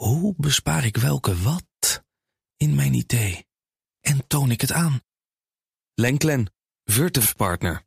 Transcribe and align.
Hoe 0.00 0.34
bespaar 0.36 0.84
ik 0.84 0.96
welke 0.96 1.42
wat 1.42 2.02
in 2.56 2.74
mijn 2.74 2.94
idee? 2.94 3.46
En 4.00 4.26
toon 4.26 4.50
ik 4.50 4.60
het 4.60 4.72
aan? 4.72 5.00
Lenklen, 5.94 6.52
Virtuf 6.84 7.36
Partner. 7.36 7.82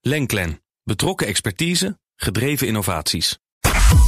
Lenklen, 0.00 0.62
betrokken 0.82 1.26
expertise, 1.26 1.98
gedreven 2.16 2.66
innovaties. 2.66 3.38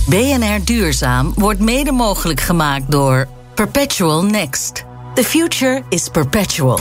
BNR 0.09 0.65
Duurzaam 0.65 1.35
wordt 1.35 1.61
mede 1.61 1.93
mogelijk 1.93 2.41
gemaakt 2.41 2.91
door 2.91 3.29
Perpetual 3.55 4.25
Next. 4.25 4.85
The 5.15 5.25
future 5.25 5.83
is 5.89 6.09
perpetual. 6.09 6.77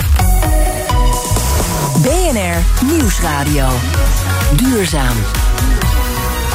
BNR 2.02 2.86
Nieuwsradio. 2.86 3.70
Duurzaam. 4.56 5.18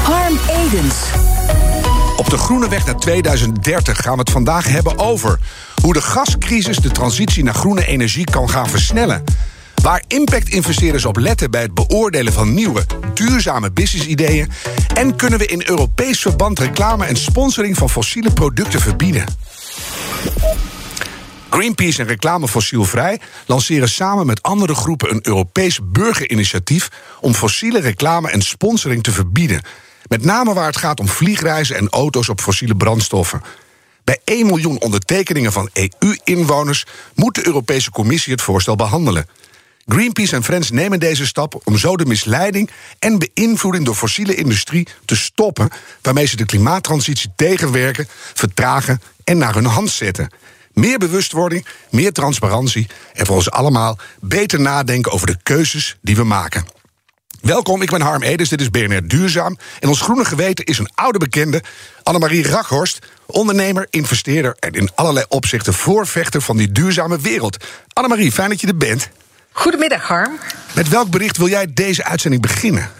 Harm 0.05 0.39
Edens. 0.49 1.32
Op 2.23 2.31
de 2.31 2.39
groene 2.39 2.69
weg 2.69 2.87
naar 2.87 2.97
2030 2.97 4.03
gaan 4.03 4.13
we 4.13 4.19
het 4.19 4.31
vandaag 4.31 4.69
hebben 4.69 4.99
over 4.99 5.39
hoe 5.83 5.93
de 5.93 6.03
gascrisis 6.03 6.77
de 6.77 6.91
transitie 6.91 7.45
naar 7.45 7.55
groene 7.55 7.87
energie 7.87 8.25
kan 8.25 8.51
gaan 8.51 8.69
versnellen. 8.69 9.25
Waar 9.83 10.03
impact-investeerders 10.09 11.05
op 11.05 11.17
letten 11.17 11.51
bij 11.51 11.63
het 11.63 11.75
beoordelen 11.75 12.33
van 12.33 12.55
nieuwe, 12.55 12.87
duurzame 13.15 13.71
business-ideeën. 13.71 14.51
En 14.95 15.17
kunnen 15.17 15.39
we 15.39 15.47
in 15.47 15.63
Europees 15.67 16.21
verband 16.21 16.59
reclame 16.59 17.05
en 17.05 17.17
sponsoring 17.17 17.77
van 17.77 17.91
fossiele 17.91 18.33
producten 18.33 18.81
verbieden? 18.81 19.25
Greenpeace 21.51 22.01
en 22.01 22.09
Reclame 22.09 22.49
Fossielvrij 22.49 23.21
lanceren 23.47 23.89
samen 23.89 24.27
met 24.27 24.43
andere 24.43 24.75
groepen 24.75 25.11
een 25.11 25.21
Europees 25.23 25.79
burgerinitiatief 25.83 26.89
om 27.21 27.35
fossiele 27.35 27.81
reclame 27.81 28.31
en 28.31 28.43
sponsoring 28.43 29.03
te 29.03 29.13
verbieden. 29.13 29.61
Met 30.13 30.25
name 30.25 30.55
waar 30.55 30.67
het 30.67 30.77
gaat 30.77 31.01
om 31.01 31.09
vliegreizen 31.09 31.77
en 31.77 31.89
auto's 31.89 32.29
op 32.29 32.41
fossiele 32.41 32.77
brandstoffen. 32.77 33.43
Bij 34.05 34.21
1 34.25 34.47
miljoen 34.47 34.81
ondertekeningen 34.81 35.53
van 35.53 35.71
EU-inwoners 35.73 36.87
moet 37.15 37.35
de 37.35 37.47
Europese 37.47 37.91
Commissie 37.91 38.33
het 38.33 38.43
voorstel 38.43 38.77
behandelen. 38.77 39.27
Greenpeace 39.87 40.37
en 40.37 40.45
Friends 40.45 40.71
nemen 40.71 41.01
deze 41.01 41.27
stap 41.27 41.61
om 41.65 41.79
zo 41.79 41.97
de 41.97 42.07
misleiding 42.07 42.71
en 42.99 43.19
beïnvloeding 43.19 43.85
door 43.85 43.95
fossiele 43.95 44.35
industrie 44.35 44.89
te 45.05 45.17
stoppen, 45.17 45.69
waarmee 46.03 46.27
ze 46.27 46.37
de 46.37 46.47
klimaattransitie 46.47 47.33
tegenwerken, 47.37 48.09
vertragen 48.35 49.03
en 49.25 49.39
naar 49.39 49.55
hun 49.55 49.67
hand 49.67 49.91
zetten. 49.91 50.29
Meer 50.73 50.99
bewustwording, 50.99 51.67
meer 51.91 52.13
transparantie 52.13 52.87
en 53.13 53.27
voor 53.27 53.37
ons 53.37 53.51
allemaal 53.51 53.99
beter 54.21 54.61
nadenken 54.61 55.13
over 55.13 55.27
de 55.27 55.39
keuzes 55.43 55.97
die 56.01 56.17
we 56.17 56.25
maken. 56.25 56.82
Welkom, 57.43 57.83
ik 57.83 57.91
ben 57.91 58.01
Harm 58.01 58.23
Edens, 58.23 58.49
dit 58.49 58.61
is 58.61 58.71
BNR 58.71 59.07
Duurzaam. 59.07 59.57
En 59.81 59.89
ons 59.89 60.01
groene 60.01 60.25
geweten 60.25 60.65
is 60.65 60.79
een 60.79 60.91
oude 60.95 61.19
bekende, 61.19 61.63
Annemarie 62.03 62.49
Rakhorst. 62.49 62.99
Ondernemer, 63.27 63.87
investeerder 63.91 64.57
en 64.59 64.73
in 64.73 64.91
allerlei 64.95 65.25
opzichten 65.29 65.75
voorvechter 65.75 66.41
van 66.43 66.57
die 66.57 66.73
duurzame 66.73 67.19
wereld. 67.19 67.65
Annemarie, 67.93 68.33
fijn 68.33 68.49
dat 68.49 68.61
je 68.61 68.67
er 68.67 68.77
bent. 68.77 69.09
Goedemiddag, 69.53 70.03
Harm. 70.03 70.39
Met 70.75 70.89
welk 70.89 71.11
bericht 71.11 71.37
wil 71.37 71.49
jij 71.49 71.67
deze 71.75 72.05
uitzending 72.05 72.43
beginnen? 72.43 72.91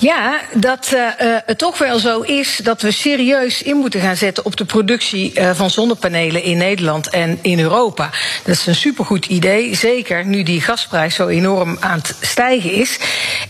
Ja, 0.00 0.40
dat 0.54 0.90
uh, 0.94 1.00
het 1.46 1.58
toch 1.58 1.78
wel 1.78 1.98
zo 1.98 2.20
is 2.20 2.60
dat 2.62 2.82
we 2.82 2.90
serieus 2.90 3.62
in 3.62 3.76
moeten 3.76 4.00
gaan 4.00 4.16
zetten 4.16 4.44
op 4.44 4.56
de 4.56 4.64
productie 4.64 5.32
uh, 5.34 5.50
van 5.54 5.70
zonnepanelen 5.70 6.42
in 6.42 6.56
Nederland 6.56 7.08
en 7.08 7.38
in 7.42 7.60
Europa. 7.60 8.10
Dat 8.44 8.54
is 8.54 8.66
een 8.66 8.74
supergoed 8.74 9.26
idee, 9.26 9.76
zeker 9.76 10.26
nu 10.26 10.42
die 10.42 10.60
gasprijs 10.60 11.14
zo 11.14 11.26
enorm 11.26 11.76
aan 11.80 11.98
het 11.98 12.16
stijgen 12.20 12.72
is. 12.72 12.98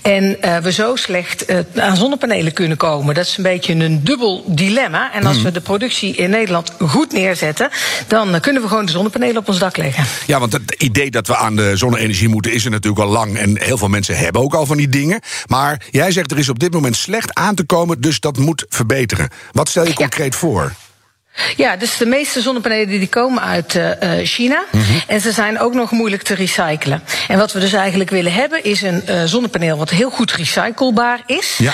En 0.02 0.36
uh, 0.44 0.56
we 0.56 0.72
zo 0.72 0.96
slecht 0.96 1.44
aan 1.76 1.96
zonnepanelen 1.96 2.52
kunnen 2.52 2.76
komen. 2.76 3.14
Dat 3.14 3.26
is 3.26 3.36
een 3.36 3.42
beetje 3.42 3.74
een 3.74 4.04
dubbel 4.04 4.44
dilemma. 4.46 5.12
En 5.12 5.26
als 5.26 5.36
mm. 5.36 5.42
we 5.42 5.50
de 5.50 5.60
productie 5.60 6.14
in 6.14 6.30
Nederland 6.30 6.72
goed 6.78 7.12
neerzetten, 7.12 7.68
dan 8.06 8.40
kunnen 8.40 8.62
we 8.62 8.68
gewoon 8.68 8.86
de 8.86 8.92
zonnepanelen 8.92 9.36
op 9.36 9.48
ons 9.48 9.58
dak 9.58 9.76
leggen. 9.76 10.04
Ja, 10.26 10.38
want 10.38 10.52
het 10.52 10.74
idee 10.78 11.10
dat 11.10 11.26
we 11.26 11.36
aan 11.36 11.56
de 11.56 11.76
zonne-energie 11.76 12.28
moeten 12.28 12.52
is 12.52 12.64
er 12.64 12.70
natuurlijk 12.70 13.02
al 13.02 13.10
lang. 13.10 13.38
En 13.38 13.58
heel 13.60 13.78
veel 13.78 13.88
mensen 13.88 14.16
hebben 14.16 14.42
ook 14.42 14.54
al 14.54 14.66
van 14.66 14.76
die 14.76 14.88
dingen. 14.88 15.20
Maar 15.46 15.82
jij 15.90 16.12
zegt 16.12 16.30
er 16.30 16.38
is 16.40 16.48
op 16.48 16.58
dit 16.58 16.72
moment 16.72 16.96
slecht 16.96 17.34
aan 17.34 17.54
te 17.54 17.64
komen, 17.64 18.00
dus 18.00 18.20
dat 18.20 18.38
moet 18.38 18.64
verbeteren. 18.68 19.28
Wat 19.52 19.68
stel 19.68 19.86
je 19.86 19.94
concreet 19.94 20.32
ja. 20.32 20.38
voor? 20.38 20.72
Ja, 21.56 21.76
dus 21.76 21.96
de 21.96 22.06
meeste 22.06 22.40
zonnepanelen 22.40 22.88
die 22.88 23.08
komen 23.08 23.42
uit 23.42 23.74
uh, 23.74 23.90
China. 24.22 24.64
Mm 24.70 24.80
-hmm. 24.80 25.00
En 25.06 25.20
ze 25.20 25.32
zijn 25.32 25.60
ook 25.60 25.74
nog 25.74 25.90
moeilijk 25.90 26.22
te 26.22 26.34
recyclen. 26.34 27.02
En 27.28 27.38
wat 27.38 27.52
we 27.52 27.60
dus 27.60 27.72
eigenlijk 27.72 28.10
willen 28.10 28.32
hebben 28.32 28.64
is 28.64 28.82
een 28.82 29.02
uh, 29.08 29.22
zonnepaneel 29.24 29.76
wat 29.76 29.90
heel 29.90 30.10
goed 30.10 30.32
recyclebaar 30.32 31.22
is. 31.26 31.58
Ja. 31.58 31.72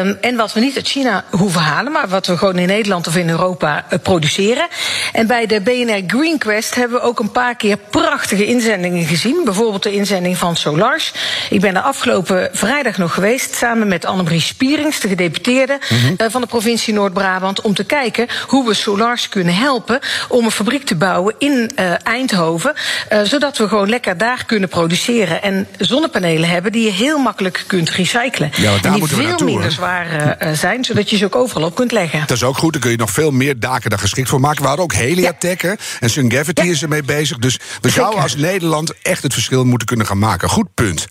Um, 0.00 0.18
en 0.20 0.36
wat 0.36 0.52
we 0.52 0.60
niet 0.60 0.76
uit 0.76 0.88
China 0.88 1.24
hoeven 1.30 1.60
halen, 1.60 1.92
maar 1.92 2.08
wat 2.08 2.26
we 2.26 2.36
gewoon 2.36 2.58
in 2.58 2.66
Nederland 2.66 3.06
of 3.06 3.16
in 3.16 3.28
Europa 3.28 3.84
uh, 3.92 3.98
produceren. 4.02 4.66
En 5.12 5.26
bij 5.26 5.46
de 5.46 5.60
BNR 5.60 6.02
Green 6.06 6.38
Quest 6.38 6.74
hebben 6.74 6.98
we 6.98 7.04
ook 7.04 7.18
een 7.18 7.32
paar 7.32 7.56
keer 7.56 7.76
prachtige 7.76 8.46
inzendingen 8.46 9.04
gezien. 9.04 9.40
Bijvoorbeeld 9.44 9.82
de 9.82 9.92
inzending 9.92 10.36
van 10.36 10.56
Solars. 10.56 11.12
Ik 11.50 11.60
ben 11.60 11.76
er 11.76 11.82
afgelopen 11.82 12.48
vrijdag 12.52 12.96
nog 12.96 13.14
geweest 13.14 13.54
samen 13.54 13.88
met 13.88 14.04
Annemarie 14.04 14.40
Spierings, 14.40 15.00
de 15.00 15.08
gedeputeerde 15.08 15.78
mm 15.88 15.98
-hmm. 15.98 16.30
van 16.30 16.40
de 16.40 16.46
provincie 16.46 16.94
Noord-Brabant, 16.94 17.60
om 17.60 17.74
te 17.74 17.84
kijken 17.84 18.26
hoe 18.46 18.66
we 18.66 18.74
Solars 18.94 19.28
kunnen 19.28 19.54
helpen 19.54 20.00
om 20.28 20.44
een 20.44 20.50
fabriek 20.50 20.84
te 20.84 20.94
bouwen 20.94 21.34
in 21.38 21.70
uh, 21.78 21.92
Eindhoven. 22.02 22.74
Uh, 23.12 23.20
zodat 23.22 23.58
we 23.58 23.68
gewoon 23.68 23.88
lekker 23.88 24.18
daar 24.18 24.44
kunnen 24.46 24.68
produceren. 24.68 25.42
En 25.42 25.66
zonnepanelen 25.78 26.48
hebben 26.48 26.72
die 26.72 26.84
je 26.84 26.90
heel 26.90 27.18
makkelijk 27.18 27.64
kunt 27.66 27.90
recyclen. 27.90 28.50
Ja, 28.56 28.72
en 28.82 28.92
die 28.92 29.06
veel 29.06 29.26
naartoe, 29.26 29.46
minder 29.46 29.72
zwaar 29.72 30.06
uh, 30.42 30.52
zijn, 30.52 30.84
zodat 30.84 31.10
je 31.10 31.16
ze 31.16 31.24
ook 31.24 31.36
overal 31.36 31.66
op 31.66 31.74
kunt 31.74 31.92
leggen. 31.92 32.20
Dat 32.20 32.30
is 32.30 32.42
ook 32.42 32.58
goed, 32.58 32.72
dan 32.72 32.80
kun 32.80 32.90
je 32.90 32.96
nog 32.96 33.10
veel 33.10 33.30
meer 33.30 33.58
daken 33.58 33.90
daar 33.90 33.98
geschikt 33.98 34.28
voor 34.28 34.40
maken. 34.40 34.62
We 34.62 34.66
hadden 34.66 34.84
ook 34.84 34.94
Heliatech 34.94 35.62
ja. 35.62 35.76
en 36.00 36.10
Sungavity 36.10 36.62
ja. 36.62 36.70
is 36.70 36.82
ermee 36.82 37.02
bezig. 37.02 37.38
Dus 37.38 37.58
we 37.80 37.88
zouden 37.88 38.22
als 38.22 38.36
Nederland 38.36 38.92
echt 39.02 39.22
het 39.22 39.32
verschil 39.32 39.64
moeten 39.64 39.86
kunnen 39.86 40.06
gaan 40.06 40.18
maken. 40.18 40.48
Goed 40.48 40.74
punt. 40.74 41.06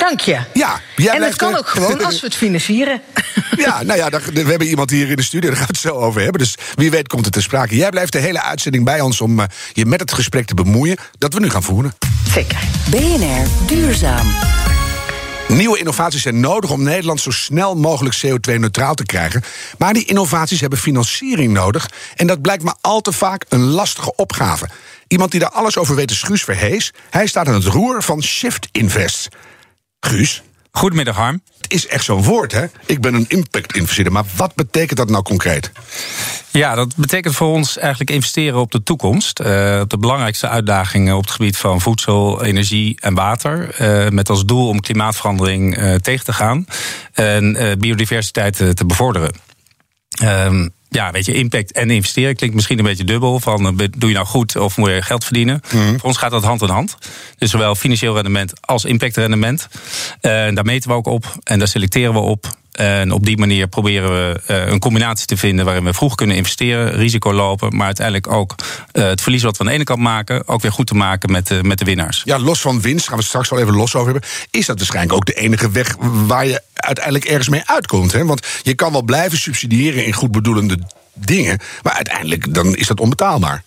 Dank 0.00 0.20
je. 0.20 0.38
Ja, 0.52 0.80
jij 0.96 1.14
en 1.14 1.22
het 1.22 1.36
kan 1.36 1.56
ook 1.56 1.68
gewoon 1.68 2.04
als 2.04 2.20
we 2.20 2.26
het 2.26 2.36
financieren. 2.36 3.02
Ja, 3.56 3.82
nou 3.82 3.98
ja, 3.98 4.08
we 4.32 4.40
hebben 4.40 4.66
iemand 4.66 4.90
hier 4.90 5.10
in 5.10 5.16
de 5.16 5.22
studio, 5.22 5.48
daar 5.48 5.58
gaan 5.58 5.66
we 5.66 5.72
het 5.72 5.82
zo 5.82 5.94
over 5.94 6.20
hebben. 6.22 6.40
Dus 6.40 6.54
wie 6.74 6.90
weet 6.90 7.08
komt 7.08 7.24
het 7.24 7.34
ter 7.34 7.42
sprake. 7.42 7.76
Jij 7.76 7.90
blijft 7.90 8.12
de 8.12 8.18
hele 8.18 8.42
uitzending 8.42 8.84
bij 8.84 9.00
ons 9.00 9.20
om 9.20 9.38
uh, 9.38 9.44
je 9.72 9.86
met 9.86 10.00
het 10.00 10.12
gesprek 10.12 10.46
te 10.46 10.54
bemoeien 10.54 10.96
dat 11.18 11.34
we 11.34 11.40
nu 11.40 11.50
gaan 11.50 11.62
voeren. 11.62 11.94
Zeker. 12.32 12.58
BNR 12.90 13.46
Duurzaam. 13.66 14.26
Nieuwe 15.48 15.78
innovaties 15.78 16.22
zijn 16.22 16.40
nodig 16.40 16.70
om 16.70 16.82
Nederland 16.82 17.20
zo 17.20 17.30
snel 17.30 17.76
mogelijk 17.76 18.16
CO2-neutraal 18.26 18.94
te 18.94 19.04
krijgen. 19.04 19.42
Maar 19.78 19.92
die 19.92 20.04
innovaties 20.04 20.60
hebben 20.60 20.78
financiering 20.78 21.52
nodig. 21.52 21.90
En 22.16 22.26
dat 22.26 22.42
blijkt 22.42 22.62
maar 22.62 22.76
al 22.80 23.00
te 23.00 23.12
vaak 23.12 23.44
een 23.48 23.64
lastige 23.64 24.14
opgave. 24.16 24.68
Iemand 25.08 25.30
die 25.30 25.40
daar 25.40 25.50
alles 25.50 25.76
over 25.76 25.94
weet 25.94 26.10
is 26.10 26.22
Guus 26.22 26.44
Verhees. 26.44 26.92
Hij 27.10 27.26
staat 27.26 27.48
aan 27.48 27.54
het 27.54 27.64
roer 27.64 28.02
van 28.02 28.22
Shift 28.22 28.68
Invest. 28.72 29.28
Guus. 30.00 30.42
Goedemiddag, 30.72 31.16
Harm. 31.16 31.42
Het 31.60 31.72
is 31.72 31.86
echt 31.86 32.04
zo'n 32.04 32.22
woord, 32.22 32.52
hè? 32.52 32.64
Ik 32.86 33.00
ben 33.00 33.14
een 33.14 33.24
impact-investeerder. 33.28 34.12
Maar 34.12 34.24
wat 34.36 34.54
betekent 34.54 34.98
dat 34.98 35.10
nou 35.10 35.22
concreet? 35.22 35.72
Ja, 36.50 36.74
dat 36.74 36.96
betekent 36.96 37.34
voor 37.34 37.48
ons 37.48 37.78
eigenlijk 37.78 38.10
investeren 38.10 38.60
op 38.60 38.70
de 38.70 38.82
toekomst. 38.82 39.40
Uh, 39.40 39.78
op 39.82 39.90
de 39.90 39.98
belangrijkste 39.98 40.48
uitdagingen 40.48 41.16
op 41.16 41.22
het 41.22 41.30
gebied 41.30 41.56
van 41.56 41.80
voedsel, 41.80 42.44
energie 42.44 42.98
en 43.00 43.14
water. 43.14 43.80
Uh, 43.80 44.08
met 44.08 44.28
als 44.28 44.44
doel 44.44 44.68
om 44.68 44.80
klimaatverandering 44.80 45.78
uh, 45.78 45.94
tegen 45.94 46.24
te 46.24 46.32
gaan 46.32 46.66
en 47.12 47.76
biodiversiteit 47.78 48.56
te 48.56 48.86
bevorderen. 48.86 49.34
Um, 50.22 50.70
ja, 50.90 51.10
weet 51.10 51.24
je, 51.24 51.34
impact 51.34 51.72
en 51.72 51.90
investeren 51.90 52.36
klinkt 52.36 52.54
misschien 52.54 52.78
een 52.78 52.84
beetje 52.84 53.04
dubbel. 53.04 53.40
Van 53.40 53.76
doe 53.98 54.08
je 54.08 54.14
nou 54.14 54.26
goed 54.26 54.56
of 54.56 54.76
moet 54.76 54.88
je 54.88 55.02
geld 55.02 55.24
verdienen? 55.24 55.60
Mm. 55.72 55.98
Voor 55.98 56.08
ons 56.08 56.16
gaat 56.16 56.30
dat 56.30 56.44
hand 56.44 56.62
in 56.62 56.68
hand. 56.68 56.96
Dus 57.38 57.50
zowel 57.50 57.74
financieel 57.74 58.14
rendement 58.14 58.52
als 58.60 58.84
impactrendement. 58.84 59.68
Uh, 59.72 60.30
daar 60.30 60.64
meten 60.64 60.90
we 60.90 60.96
ook 60.96 61.06
op 61.06 61.34
en 61.42 61.58
daar 61.58 61.68
selecteren 61.68 62.12
we 62.12 62.18
op. 62.18 62.58
En 62.80 63.12
op 63.12 63.24
die 63.24 63.38
manier 63.38 63.66
proberen 63.66 64.10
we 64.10 64.40
uh, 64.50 64.66
een 64.66 64.78
combinatie 64.78 65.26
te 65.26 65.36
vinden 65.36 65.64
waarin 65.64 65.84
we 65.84 65.94
vroeg 65.94 66.14
kunnen 66.14 66.36
investeren, 66.36 66.92
risico 66.92 67.32
lopen, 67.32 67.76
maar 67.76 67.86
uiteindelijk 67.86 68.32
ook 68.32 68.54
uh, 68.92 69.04
het 69.04 69.20
verlies 69.20 69.42
wat 69.42 69.56
we 69.56 69.62
aan 69.62 69.68
de 69.68 69.72
ene 69.72 69.84
kant 69.84 70.00
maken, 70.00 70.48
ook 70.48 70.62
weer 70.62 70.72
goed 70.72 70.86
te 70.86 70.94
maken 70.94 71.30
met 71.30 71.46
de, 71.46 71.62
met 71.62 71.78
de 71.78 71.84
winnaars. 71.84 72.22
Ja, 72.24 72.38
los 72.38 72.60
van 72.60 72.80
winst, 72.80 73.08
gaan 73.08 73.18
we 73.18 73.24
straks 73.24 73.48
wel 73.48 73.60
even 73.60 73.74
los 73.74 73.94
over 73.94 74.12
hebben. 74.12 74.30
Is 74.50 74.66
dat 74.66 74.76
waarschijnlijk 74.76 75.14
ook 75.14 75.26
de 75.26 75.34
enige 75.34 75.70
weg 75.70 75.96
waar 76.26 76.46
je 76.46 76.62
uiteindelijk 76.74 77.24
ergens 77.24 77.48
mee 77.48 77.62
uitkomt? 77.64 78.12
Hè? 78.12 78.24
Want 78.24 78.46
je 78.62 78.74
kan 78.74 78.92
wel 78.92 79.02
blijven 79.02 79.38
subsidiëren 79.38 80.04
in 80.04 80.12
goed 80.12 80.30
bedoelende 80.30 80.78
dingen, 81.14 81.58
maar 81.82 81.92
uiteindelijk 81.92 82.54
dan 82.54 82.76
is 82.76 82.86
dat 82.86 83.00
onbetaalbaar. 83.00 83.62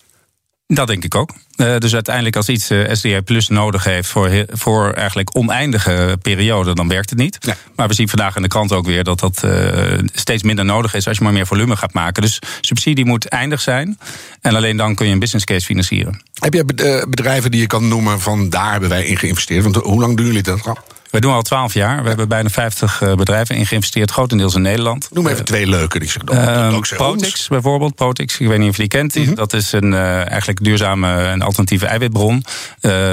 Dat 0.74 0.88
denk 0.88 1.04
ik 1.04 1.16
ook. 1.16 1.30
Uh, 1.58 1.78
dus 1.78 1.94
uiteindelijk 1.94 2.36
als 2.36 2.50
iets 2.50 2.72
uh, 2.72 3.18
Plus 3.26 3.48
nodig 3.48 3.84
heeft 3.84 4.10
voor, 4.10 4.46
voor 4.50 4.92
eigenlijk 4.92 5.38
oneindige 5.38 6.18
perioden, 6.22 6.76
dan 6.76 6.88
werkt 6.88 7.10
het 7.10 7.20
niet. 7.20 7.38
Maar 7.76 7.88
we 7.88 7.94
zien 7.94 8.10
vandaag 8.10 8.36
in 8.36 8.42
de 8.42 8.48
krant 8.48 8.72
ook 8.72 8.86
weer 8.86 9.04
dat 9.04 9.20
dat 9.20 9.42
uh, 9.46 10.00
steeds 10.14 10.44
minder 10.44 10.66
nodig 10.66 10.94
is 10.94 11.08
als 11.08 11.18
je 11.18 11.24
maar 11.24 11.34
meer 11.34 11.48
volume 11.48 11.76
gaat 11.76 11.94
maken. 11.94 12.22
Dus 12.22 12.40
subsidie 12.62 13.06
moet 13.06 13.26
eindig 13.26 13.62
zijn. 13.62 14.00
En 14.42 14.56
alleen 14.56 14.78
dan 14.78 14.96
kun 14.96 15.06
je 15.06 15.14
een 15.14 15.20
business 15.20 15.46
case 15.46 15.66
financieren. 15.66 16.22
Heb 16.34 16.54
je 16.54 16.66
bedrijven 17.10 17.52
die 17.52 17.60
je 17.60 17.68
kan 17.68 17.88
noemen 17.88 18.20
van 18.20 18.50
daar 18.50 18.72
hebben 18.72 18.90
wij 18.90 19.06
in 19.06 19.18
geïnvesteerd? 19.18 19.64
Want 19.64 19.76
hoe 19.76 20.00
lang 20.00 20.18
doen 20.18 20.26
jullie 20.26 20.44
dat 20.44 20.68
al? 20.68 20.78
We 21.14 21.20
doen 21.20 21.34
al 21.34 21.42
twaalf 21.42 21.74
jaar. 21.74 22.02
We 22.02 22.08
hebben 22.08 22.28
bijna 22.28 22.50
50 22.50 23.02
bedrijven 23.16 23.56
in 23.56 23.66
geïnvesteerd, 23.66 24.12
grotendeels 24.12 24.56
in 24.56 24.62
Nederland. 24.62 25.10
Noem 25.12 25.28
even 25.28 25.46
twee 25.46 25.68
leuke. 25.68 26.00
Die 26.00 26.10
zich 26.10 26.22
uh, 26.32 26.80
Protix 26.80 27.48
bijvoorbeeld. 27.48 27.96
Protix, 27.96 28.40
ik 28.40 28.48
weet 28.48 28.60
niet 28.60 28.70
of 28.70 28.76
je 28.76 28.82
die 28.82 28.92
kent. 28.92 29.16
Mhm. 29.16 29.36
Dat 29.36 29.54
is 29.54 29.72
een 29.72 29.94
eigenlijk 29.94 30.64
duurzame 30.64 31.16
en 31.16 31.42
alternatieve 31.42 31.86
eiwitbron. 31.86 32.44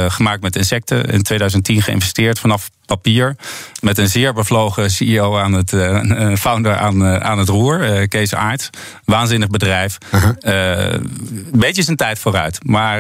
gemaakt 0.08 0.42
met 0.42 0.56
insecten. 0.56 1.04
In 1.04 1.22
2010 1.22 1.82
geïnvesteerd 1.82 2.38
vanaf 2.38 2.70
papier. 2.86 3.36
Met 3.80 3.98
een 3.98 4.08
zeer 4.08 4.32
bevlogen 4.32 4.90
CEO 4.90 5.38
aan 5.38 5.52
het, 5.52 5.72
uh, 5.72 6.36
founder 6.36 6.76
aan, 6.76 7.02
uh, 7.02 7.16
aan 7.16 7.38
het 7.38 7.48
roer, 7.48 8.00
uh, 8.00 8.08
Kees 8.08 8.34
Aert. 8.34 8.70
Waanzinnig 9.04 9.48
bedrijf. 9.48 9.98
-huh. 10.10 10.30
een 10.40 11.10
beetje 11.52 11.82
zijn 11.82 11.96
tijd 11.96 12.18
vooruit. 12.18 12.58
Maar 12.62 12.98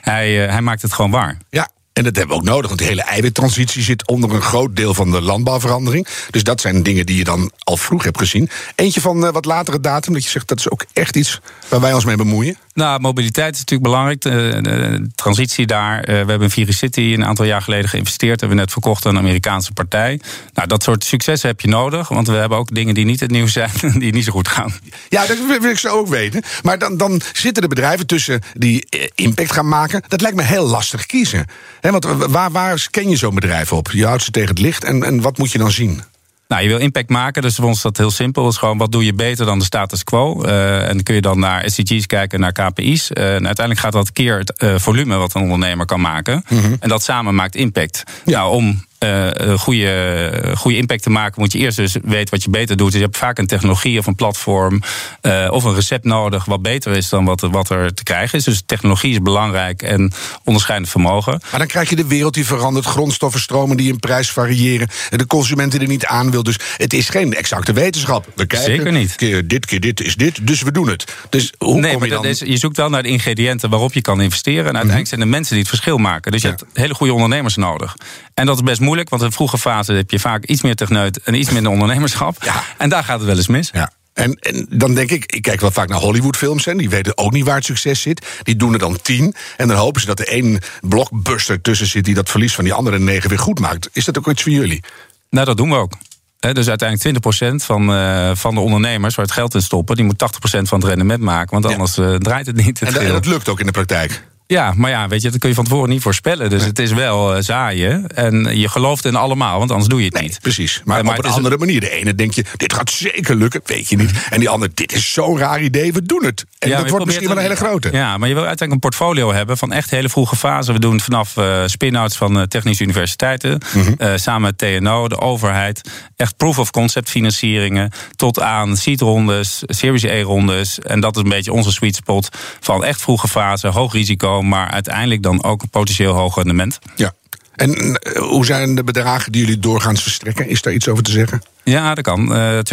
hij, 0.00 0.32
hij 0.32 0.60
maakt 0.60 0.82
het 0.82 0.92
gewoon 0.92 1.10
waar. 1.10 1.36
Ja, 1.50 1.68
en 1.98 2.04
dat 2.04 2.16
hebben 2.16 2.36
we 2.36 2.42
ook 2.42 2.48
nodig, 2.48 2.66
want 2.66 2.78
de 2.78 2.86
hele 2.86 3.02
eiwittransitie 3.02 3.82
zit 3.82 4.06
onder 4.06 4.32
een 4.32 4.42
groot 4.42 4.76
deel 4.76 4.94
van 4.94 5.10
de 5.10 5.20
landbouwverandering. 5.20 6.06
Dus 6.30 6.42
dat 6.42 6.60
zijn 6.60 6.82
dingen 6.82 7.06
die 7.06 7.16
je 7.16 7.24
dan 7.24 7.50
al 7.58 7.76
vroeg 7.76 8.04
hebt 8.04 8.18
gezien. 8.18 8.50
Eentje 8.74 9.00
van 9.00 9.24
uh, 9.24 9.30
wat 9.30 9.44
latere 9.44 9.80
datum, 9.80 10.12
dat 10.12 10.24
je 10.24 10.30
zegt 10.30 10.48
dat 10.48 10.58
is 10.58 10.70
ook 10.70 10.84
echt 10.92 11.16
iets 11.16 11.40
waar 11.68 11.80
wij 11.80 11.92
ons 11.92 12.04
mee 12.04 12.16
bemoeien. 12.16 12.56
Nou, 12.78 13.00
mobiliteit 13.00 13.54
is 13.54 13.58
natuurlijk 13.58 13.90
belangrijk. 13.90 14.20
De, 14.20 14.58
de 14.62 15.06
transitie 15.14 15.66
daar. 15.66 15.98
Uh, 15.98 16.04
we 16.04 16.12
hebben 16.12 16.40
in 16.40 16.50
Viricity 16.50 17.00
een 17.00 17.24
aantal 17.24 17.44
jaar 17.44 17.62
geleden 17.62 17.88
geïnvesteerd. 17.88 18.40
Hebben 18.40 18.58
we 18.58 18.64
net 18.64 18.72
verkocht 18.72 19.06
aan 19.06 19.14
een 19.14 19.22
Amerikaanse 19.22 19.72
partij. 19.72 20.20
Nou, 20.52 20.68
dat 20.68 20.82
soort 20.82 21.04
successen 21.04 21.48
heb 21.48 21.60
je 21.60 21.68
nodig. 21.68 22.08
Want 22.08 22.26
we 22.26 22.34
hebben 22.34 22.58
ook 22.58 22.74
dingen 22.74 22.94
die 22.94 23.04
niet 23.04 23.20
het 23.20 23.30
nieuws 23.30 23.52
zijn, 23.52 23.70
die 24.02 24.12
niet 24.12 24.24
zo 24.24 24.32
goed 24.32 24.48
gaan. 24.48 24.72
Ja, 25.08 25.26
dat 25.26 25.38
wil 25.46 25.70
ik 25.70 25.78
zo 25.78 25.88
ook 25.88 26.08
weten. 26.08 26.42
Maar 26.62 26.78
dan, 26.78 26.96
dan 26.96 27.20
zitten 27.32 27.62
de 27.62 27.68
bedrijven 27.68 28.06
tussen 28.06 28.40
die 28.54 28.86
eh, 28.88 29.08
impact 29.14 29.52
gaan 29.52 29.68
maken. 29.68 30.02
Dat 30.08 30.20
lijkt 30.20 30.36
me 30.36 30.42
heel 30.42 30.66
lastig 30.66 31.06
kiezen. 31.06 31.46
Want 31.80 32.04
waar, 32.04 32.50
waar 32.50 32.88
ken 32.90 33.08
je 33.08 33.16
zo'n 33.16 33.34
bedrijf 33.34 33.72
op? 33.72 33.90
Je 33.90 34.06
houdt 34.06 34.22
ze 34.22 34.30
tegen 34.30 34.48
het 34.48 34.58
licht. 34.58 34.84
En, 34.84 35.04
en 35.04 35.20
wat 35.20 35.38
moet 35.38 35.52
je 35.52 35.58
dan 35.58 35.70
zien? 35.70 36.02
Nou, 36.48 36.62
je 36.62 36.68
wil 36.68 36.78
impact 36.78 37.08
maken, 37.08 37.42
dus 37.42 37.54
voor 37.54 37.64
ons 37.64 37.76
is 37.76 37.82
dat 37.82 37.96
heel 37.96 38.10
simpel. 38.10 38.48
Is 38.48 38.56
gewoon 38.56 38.78
wat 38.78 38.92
doe 38.92 39.04
je 39.04 39.14
beter 39.14 39.46
dan 39.46 39.58
de 39.58 39.64
status 39.64 40.04
quo. 40.04 40.44
Uh, 40.44 40.82
en 40.82 40.94
dan 40.94 41.02
kun 41.02 41.14
je 41.14 41.20
dan 41.20 41.38
naar 41.38 41.70
SDG's 41.70 42.06
kijken, 42.06 42.40
naar 42.40 42.52
KPI's. 42.52 43.10
Uh, 43.14 43.34
en 43.34 43.46
uiteindelijk 43.46 43.78
gaat 43.78 43.92
dat 43.92 44.12
keer 44.12 44.38
het 44.38 44.62
uh, 44.62 44.74
volume 44.78 45.16
wat 45.16 45.34
een 45.34 45.42
ondernemer 45.42 45.86
kan 45.86 46.00
maken. 46.00 46.44
Mm 46.48 46.58
-hmm. 46.58 46.76
En 46.80 46.88
dat 46.88 47.02
samen 47.02 47.34
maakt 47.34 47.54
impact. 47.54 48.02
Ja. 48.24 48.38
Nou, 48.38 48.54
om 48.54 48.84
uh, 49.04 49.58
goede, 49.58 50.52
goede 50.56 50.76
impact 50.76 51.02
te 51.02 51.10
maken, 51.10 51.40
moet 51.40 51.52
je 51.52 51.58
eerst 51.58 51.76
dus 51.76 51.96
weten 52.02 52.30
wat 52.30 52.42
je 52.42 52.50
beter 52.50 52.76
doet. 52.76 52.86
Dus 52.86 52.96
je 52.96 53.04
hebt 53.04 53.16
vaak 53.16 53.38
een 53.38 53.46
technologie 53.46 53.98
of 53.98 54.06
een 54.06 54.14
platform 54.14 54.82
uh, 55.22 55.48
of 55.50 55.64
een 55.64 55.74
recept 55.74 56.04
nodig 56.04 56.44
wat 56.44 56.62
beter 56.62 56.96
is 56.96 57.08
dan 57.08 57.24
wat, 57.24 57.40
wat 57.40 57.70
er 57.70 57.94
te 57.94 58.02
krijgen 58.02 58.38
is. 58.38 58.44
Dus 58.44 58.62
technologie 58.66 59.12
is 59.12 59.22
belangrijk 59.22 59.82
en 59.82 60.12
onderscheidend 60.44 60.90
vermogen. 60.90 61.40
Maar 61.50 61.58
dan 61.58 61.68
krijg 61.68 61.90
je 61.90 61.96
de 61.96 62.06
wereld 62.06 62.34
die 62.34 62.46
verandert, 62.46 62.86
grondstoffenstromen 62.86 63.76
die 63.76 63.88
in 63.92 63.98
prijs 63.98 64.30
variëren, 64.30 64.88
de 65.10 65.26
consumenten 65.26 65.80
er 65.80 65.86
niet 65.86 66.06
aan 66.06 66.30
wil. 66.30 66.42
Dus 66.42 66.58
het 66.76 66.92
is 66.92 67.08
geen 67.08 67.34
exacte 67.34 67.72
wetenschap. 67.72 68.26
We 68.34 68.46
kijken, 68.46 68.74
Zeker 68.74 68.92
niet. 68.92 69.14
Keer 69.14 69.48
dit, 69.48 69.66
keer 69.66 69.80
dit 69.80 70.00
is 70.00 70.16
dit, 70.16 70.46
dus 70.46 70.62
we 70.62 70.72
doen 70.72 70.88
het. 70.88 71.04
Dus 71.30 71.52
hoe 71.58 71.80
nee, 71.80 71.92
kom 71.92 72.04
je 72.04 72.10
dan? 72.10 72.24
Is, 72.24 72.38
je 72.38 72.56
zoekt 72.56 72.76
wel 72.76 72.88
naar 72.88 73.02
de 73.02 73.08
ingrediënten 73.08 73.70
waarop 73.70 73.92
je 73.92 74.00
kan 74.00 74.20
investeren. 74.20 74.66
En 74.66 74.76
uiteindelijk 74.76 75.04
mm 75.04 75.10
-hmm. 75.10 75.18
zijn 75.18 75.20
de 75.20 75.36
mensen 75.36 75.54
die 75.54 75.60
het 75.60 75.68
verschil 75.68 75.98
maken. 75.98 76.32
Dus 76.32 76.42
je 76.42 76.48
ja. 76.48 76.54
hebt 76.54 76.78
hele 76.78 76.94
goede 76.94 77.12
ondernemers 77.12 77.56
nodig. 77.56 77.96
En 78.34 78.46
dat 78.46 78.56
is 78.56 78.62
best 78.62 78.80
moeilijk, 78.80 78.87
want 78.96 79.22
in 79.22 79.28
de 79.28 79.34
vroege 79.34 79.58
fase 79.58 79.92
heb 79.92 80.10
je 80.10 80.20
vaak 80.20 80.44
iets 80.44 80.62
meer 80.62 80.74
techneut 80.74 81.20
en 81.22 81.34
iets 81.34 81.50
minder 81.50 81.72
ondernemerschap. 81.72 82.44
Ja. 82.44 82.62
En 82.78 82.88
daar 82.88 83.04
gaat 83.04 83.18
het 83.18 83.28
wel 83.28 83.36
eens 83.36 83.46
mis. 83.46 83.70
Ja. 83.72 83.92
En, 84.12 84.34
en, 84.34 84.66
dan 84.70 84.94
denk 84.94 85.10
ik, 85.10 85.32
ik 85.32 85.42
kijk 85.42 85.60
wel 85.60 85.70
vaak 85.70 85.88
naar 85.88 85.98
Hollywoodfilms 85.98 86.66
en 86.66 86.76
die 86.76 86.88
weten 86.88 87.18
ook 87.18 87.32
niet 87.32 87.44
waar 87.44 87.56
het 87.56 87.64
succes 87.64 88.00
zit. 88.00 88.26
Die 88.42 88.56
doen 88.56 88.72
er 88.72 88.78
dan 88.78 88.98
tien. 89.02 89.34
En 89.56 89.68
dan 89.68 89.76
hopen 89.76 90.00
ze 90.00 90.06
dat 90.06 90.20
er 90.20 90.28
één 90.28 90.58
blockbuster 90.80 91.60
tussen 91.60 91.86
zit 91.86 92.04
die 92.04 92.14
dat 92.14 92.30
verlies 92.30 92.54
van 92.54 92.64
die 92.64 92.72
andere 92.72 92.98
negen 92.98 93.28
weer 93.28 93.38
goed 93.38 93.60
maakt. 93.60 93.88
Is 93.92 94.04
dat 94.04 94.18
ook 94.18 94.28
iets 94.28 94.42
voor 94.42 94.52
jullie? 94.52 94.84
Nou, 95.30 95.46
dat 95.46 95.56
doen 95.56 95.70
we 95.70 95.76
ook. 95.76 95.92
dus 96.38 96.68
uiteindelijk 96.68 97.24
20% 97.24 97.54
van, 97.64 97.90
uh, 97.90 98.30
van 98.34 98.54
de 98.54 98.60
ondernemers 98.60 99.14
waar 99.14 99.24
het 99.24 99.34
geld 99.34 99.54
in 99.54 99.62
stoppen, 99.62 99.96
die 99.96 100.04
moet 100.04 100.18
80% 100.18 100.68
van 100.68 100.78
het 100.78 100.88
rendement 100.88 101.20
maken. 101.20 101.60
Want 101.60 101.74
anders 101.74 101.94
ja. 101.94 102.02
uh, 102.02 102.14
draait 102.14 102.46
het 102.46 102.56
niet. 102.56 102.80
Het 102.80 102.96
en, 102.96 103.00
en 103.00 103.12
dat 103.12 103.26
lukt 103.26 103.48
ook 103.48 103.60
in 103.60 103.66
de 103.66 103.72
praktijk. 103.72 104.22
Ja, 104.50 104.72
maar 104.76 104.90
ja, 104.90 105.08
weet 105.08 105.22
je, 105.22 105.30
dat 105.30 105.38
kun 105.38 105.48
je 105.48 105.54
van 105.54 105.64
tevoren 105.64 105.88
niet 105.88 106.02
voorspellen. 106.02 106.50
Dus 106.50 106.64
het 106.64 106.78
is 106.78 106.92
wel 106.92 107.36
uh, 107.36 107.42
zaaien. 107.42 108.06
En 108.06 108.58
je 108.58 108.68
gelooft 108.68 109.04
in 109.04 109.16
allemaal, 109.16 109.58
want 109.58 109.70
anders 109.70 109.88
doe 109.88 109.98
je 109.98 110.04
het 110.04 110.14
nee, 110.14 110.22
niet. 110.22 110.38
Precies. 110.40 110.80
Maar, 110.84 111.04
maar 111.04 111.18
op 111.18 111.24
een 111.24 111.30
andere 111.30 111.58
manier. 111.58 111.80
De 111.80 111.90
ene 111.90 112.14
denk 112.14 112.32
je, 112.32 112.44
dit 112.56 112.72
gaat 112.72 112.90
zeker 112.90 113.34
lukken, 113.34 113.60
weet 113.64 113.88
je 113.88 113.96
niet. 113.96 114.10
En 114.30 114.40
die 114.40 114.48
andere, 114.48 114.70
dit 114.74 114.92
is 114.92 115.12
zo'n 115.12 115.38
raar 115.38 115.62
idee, 115.62 115.92
we 115.92 116.02
doen 116.02 116.24
het. 116.24 116.44
En 116.58 116.68
ja, 116.68 116.80
dat 116.80 116.90
wordt 116.90 117.04
misschien 117.04 117.28
wel 117.28 117.36
een 117.36 117.42
hele 117.42 117.56
grote. 117.56 117.88
Ja, 117.92 118.18
maar 118.18 118.28
je 118.28 118.34
wil 118.34 118.46
uiteindelijk 118.46 118.72
een 118.72 118.90
portfolio 118.90 119.32
hebben 119.32 119.58
van 119.58 119.72
echt 119.72 119.90
hele 119.90 120.08
vroege 120.08 120.36
fase. 120.36 120.72
We 120.72 120.78
doen 120.78 120.92
het 120.92 121.02
vanaf 121.02 121.36
uh, 121.36 121.62
spin-outs 121.66 122.16
van 122.16 122.36
uh, 122.36 122.42
technische 122.42 122.82
universiteiten. 122.82 123.60
Mm 123.74 123.82
-hmm. 123.82 124.18
samen 124.18 124.42
met 124.42 124.58
TNO, 124.58 125.08
de 125.08 125.20
overheid. 125.20 125.90
Echt 126.16 126.36
proof 126.36 126.58
of 126.58 126.70
concept 126.70 127.10
financieringen. 127.10 127.90
Tot 128.16 128.40
aan 128.40 128.76
seed 128.76 129.00
rondes, 129.00 129.62
Series 129.66 130.02
E 130.02 130.22
rondes. 130.22 130.78
En 130.78 131.00
dat 131.00 131.16
is 131.16 131.22
een 131.22 131.28
beetje 131.28 131.52
onze 131.52 131.72
sweet 131.72 131.94
spot. 131.94 132.28
Van 132.60 132.84
echt 132.84 133.00
vroege 133.00 133.28
fase, 133.28 133.66
hoog 133.66 133.92
risico 133.92 134.37
maar 134.42 134.70
uiteindelijk 134.70 135.22
dan 135.22 135.44
ook 135.44 135.62
een 135.62 135.70
potentieel 135.70 136.14
hoog 136.14 136.34
rendement. 136.34 136.78
Ja. 136.96 137.12
En 137.58 137.94
eh, 137.94 138.22
hoe 138.22 138.44
zijn 138.44 138.74
de 138.74 138.84
bedragen 138.84 139.32
die 139.32 139.40
jullie 139.40 139.58
doorgaans 139.58 140.02
verstrekken? 140.02 140.48
Is 140.48 140.62
daar 140.62 140.72
iets 140.72 140.88
over 140.88 141.02
te 141.02 141.10
zeggen? 141.10 141.42
Ja, 141.64 141.94
dat 141.94 142.04
kan. 142.04 142.32
Uh, 142.32 142.58
eh, 142.58 142.64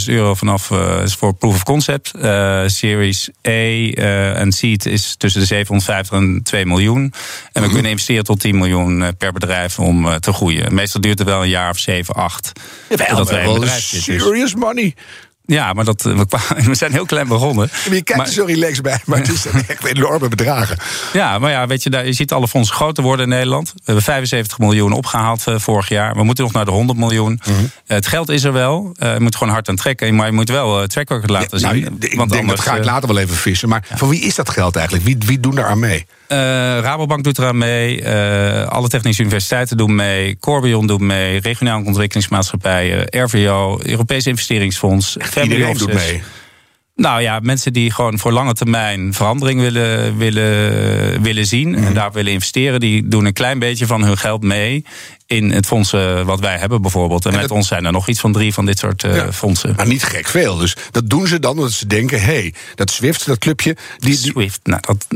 250.000 0.00 0.12
euro 0.12 0.34
vanaf 0.34 0.70
uh, 0.70 1.02
is 1.02 1.14
voor 1.14 1.34
proof 1.34 1.54
of 1.54 1.62
concept. 1.62 2.12
Uh, 2.16 2.62
Series 2.66 3.28
E 3.40 3.92
en 3.92 4.52
Seed 4.52 4.86
is 4.86 5.14
tussen 5.18 5.40
de 5.40 5.46
750 5.46 6.18
en 6.18 6.40
2 6.42 6.66
miljoen. 6.66 7.02
En 7.02 7.12
we 7.12 7.58
mm 7.58 7.62
-hmm. 7.62 7.72
kunnen 7.72 7.90
investeren 7.90 8.24
tot 8.24 8.40
10 8.40 8.58
miljoen 8.58 9.16
per 9.18 9.32
bedrijf 9.32 9.78
om 9.78 10.20
te 10.20 10.32
groeien. 10.32 10.74
Meestal 10.74 11.00
duurt 11.00 11.18
het 11.18 11.28
wel 11.28 11.42
een 11.42 11.48
jaar 11.48 11.70
of 11.70 11.78
7, 11.78 12.14
8. 12.14 12.52
Ja, 12.88 12.96
wel, 12.96 13.24
wij 13.24 13.44
een 13.44 13.54
bedrijf 13.54 13.82
serious 13.82 14.54
money. 14.54 14.94
Ja, 15.52 15.72
maar 15.72 15.84
dat, 15.84 16.02
we 16.70 16.74
zijn 16.74 16.92
heel 16.92 17.06
klein 17.06 17.28
begonnen. 17.28 17.70
Maar 17.86 17.94
je 17.94 18.02
kijkt 18.02 18.16
maar, 18.16 18.26
er 18.26 18.32
zo 18.32 18.44
relaxed 18.44 18.82
bij, 18.82 19.00
maar 19.04 19.18
het 19.18 19.28
is 19.28 19.46
echt 19.66 19.84
enorme 19.84 20.28
bedragen. 20.28 20.76
Ja, 21.12 21.38
maar 21.38 21.50
ja, 21.50 21.66
weet 21.66 21.82
je, 21.82 21.90
daar, 21.90 22.06
je 22.06 22.12
ziet 22.12 22.32
alle 22.32 22.48
fondsen 22.48 22.74
groter 22.76 23.02
worden 23.02 23.24
in 23.24 23.30
Nederland. 23.30 23.72
We 23.74 23.82
hebben 23.84 24.04
75 24.04 24.58
miljoen 24.58 24.92
opgehaald 24.92 25.44
uh, 25.48 25.58
vorig 25.58 25.88
jaar. 25.88 26.14
We 26.14 26.24
moeten 26.24 26.44
nog 26.44 26.52
naar 26.52 26.64
de 26.64 26.70
100 26.70 26.98
miljoen. 26.98 27.40
Mm 27.44 27.54
-hmm. 27.54 27.64
uh, 27.64 27.70
het 27.86 28.06
geld 28.06 28.28
is 28.28 28.44
er 28.44 28.52
wel. 28.52 28.94
Uh, 28.98 29.12
je 29.12 29.20
moet 29.20 29.36
gewoon 29.36 29.52
hard 29.52 29.68
aan 29.68 29.76
trekken. 29.76 30.14
Maar 30.14 30.26
je 30.26 30.32
moet 30.32 30.48
wel 30.48 30.86
track 30.86 31.08
record 31.08 31.30
laten 31.30 31.58
ja, 31.58 31.66
nou, 31.66 31.78
zien. 31.78 31.96
Ik 31.98 32.16
want 32.16 32.30
denk, 32.30 32.42
anders, 32.42 32.60
dat 32.60 32.68
ga 32.68 32.78
ik 32.78 32.84
later 32.84 33.08
wel 33.08 33.18
even 33.18 33.36
vissen. 33.36 33.68
Maar 33.68 33.84
ja. 33.88 33.96
voor 33.96 34.08
wie 34.08 34.20
is 34.20 34.34
dat 34.34 34.50
geld 34.50 34.76
eigenlijk? 34.76 35.06
Wie, 35.06 35.16
wie 35.26 35.40
doen 35.40 35.54
daar 35.54 35.66
aan 35.66 35.78
mee? 35.78 36.06
Uh, 36.32 36.38
Rabobank 36.80 37.24
doet 37.24 37.38
eraan 37.38 37.58
mee. 37.58 38.02
Uh, 38.02 38.66
alle 38.66 38.88
technische 38.88 39.22
universiteiten 39.22 39.76
doen 39.76 39.94
mee. 39.94 40.36
Corbion 40.40 40.86
doet 40.86 41.00
mee. 41.00 41.40
Regionale 41.40 41.84
ontwikkelingsmaatschappijen. 41.84 43.06
RVO. 43.10 43.78
Europese 43.82 44.28
investeringsfonds. 44.28 45.16
Iedereen 45.42 45.76
doet 45.76 45.92
mee. 45.92 46.22
Nou 46.94 47.22
ja, 47.22 47.40
mensen 47.40 47.72
die 47.72 47.90
gewoon 47.90 48.18
voor 48.18 48.32
lange 48.32 48.52
termijn 48.52 49.14
verandering 49.14 49.60
willen, 49.60 50.16
willen, 50.18 51.22
willen 51.22 51.46
zien 51.46 51.68
mm. 51.68 51.84
en 51.84 51.94
daar 51.94 52.12
willen 52.12 52.32
investeren, 52.32 52.80
die 52.80 53.08
doen 53.08 53.24
een 53.24 53.32
klein 53.32 53.58
beetje 53.58 53.86
van 53.86 54.04
hun 54.04 54.18
geld 54.18 54.42
mee 54.42 54.84
in 55.26 55.50
het 55.50 55.66
fondsen 55.66 56.26
wat 56.26 56.40
wij 56.40 56.58
hebben 56.58 56.82
bijvoorbeeld. 56.82 57.26
En, 57.26 57.32
en 57.32 57.40
met 57.40 57.50
ons 57.50 57.68
zijn 57.68 57.84
er 57.84 57.92
nog 57.92 58.08
iets 58.08 58.20
van 58.20 58.32
drie 58.32 58.52
van 58.52 58.66
dit 58.66 58.78
soort 58.78 59.04
uh, 59.04 59.14
ja, 59.14 59.32
fondsen. 59.32 59.74
Maar 59.76 59.86
niet 59.86 60.02
gek 60.02 60.28
veel. 60.28 60.56
Dus 60.56 60.76
dat 60.90 61.10
doen 61.10 61.26
ze 61.26 61.38
dan 61.38 61.50
omdat 61.50 61.72
ze 61.72 61.86
denken, 61.86 62.20
hé, 62.20 62.24
hey, 62.24 62.54
dat 62.74 62.90
Swift, 62.90 63.26
dat 63.26 63.38
clubje... 63.38 63.76
Die, 63.98 64.16
Swift, 64.16 64.60
nou 64.62 64.80
dat, 64.80 65.06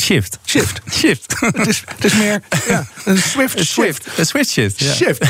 Shift. 0.00 0.38
Shift. 0.44 0.80
Shift. 0.98 1.34
het, 1.40 1.66
is, 1.66 1.82
het 1.86 2.04
is 2.04 2.14
meer 2.14 2.42
ja, 2.68 2.86
een 3.04 3.18
Swift 3.18 3.58
een 3.58 3.66
Swift. 3.66 4.06
Een 4.16 4.26
Swift 4.26 4.50
shift. 4.50 4.80
Ja. 4.80 4.92
Shift. 4.92 5.24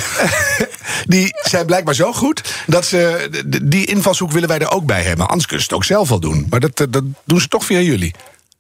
die 1.12 1.35
zijn 1.42 1.66
blijkbaar 1.66 1.95
zo 1.95 2.12
goed 2.12 2.42
dat 2.66 2.87
ze. 2.87 3.28
Die 3.62 3.87
invalshoek 3.87 4.33
willen 4.33 4.49
wij 4.49 4.59
er 4.59 4.71
ook 4.71 4.87
bij 4.87 5.02
hebben. 5.02 5.28
Anders 5.28 5.47
kunnen 5.47 5.64
ze 5.64 5.73
het 5.73 5.81
ook 5.81 5.87
zelf 5.87 6.09
wel 6.09 6.21
doen. 6.21 6.47
Maar 6.50 6.61
dat, 6.61 6.87
dat 6.90 7.04
doen 7.25 7.40
ze 7.40 7.49
toch 7.49 7.64
via 7.64 7.81
jullie. 7.81 8.14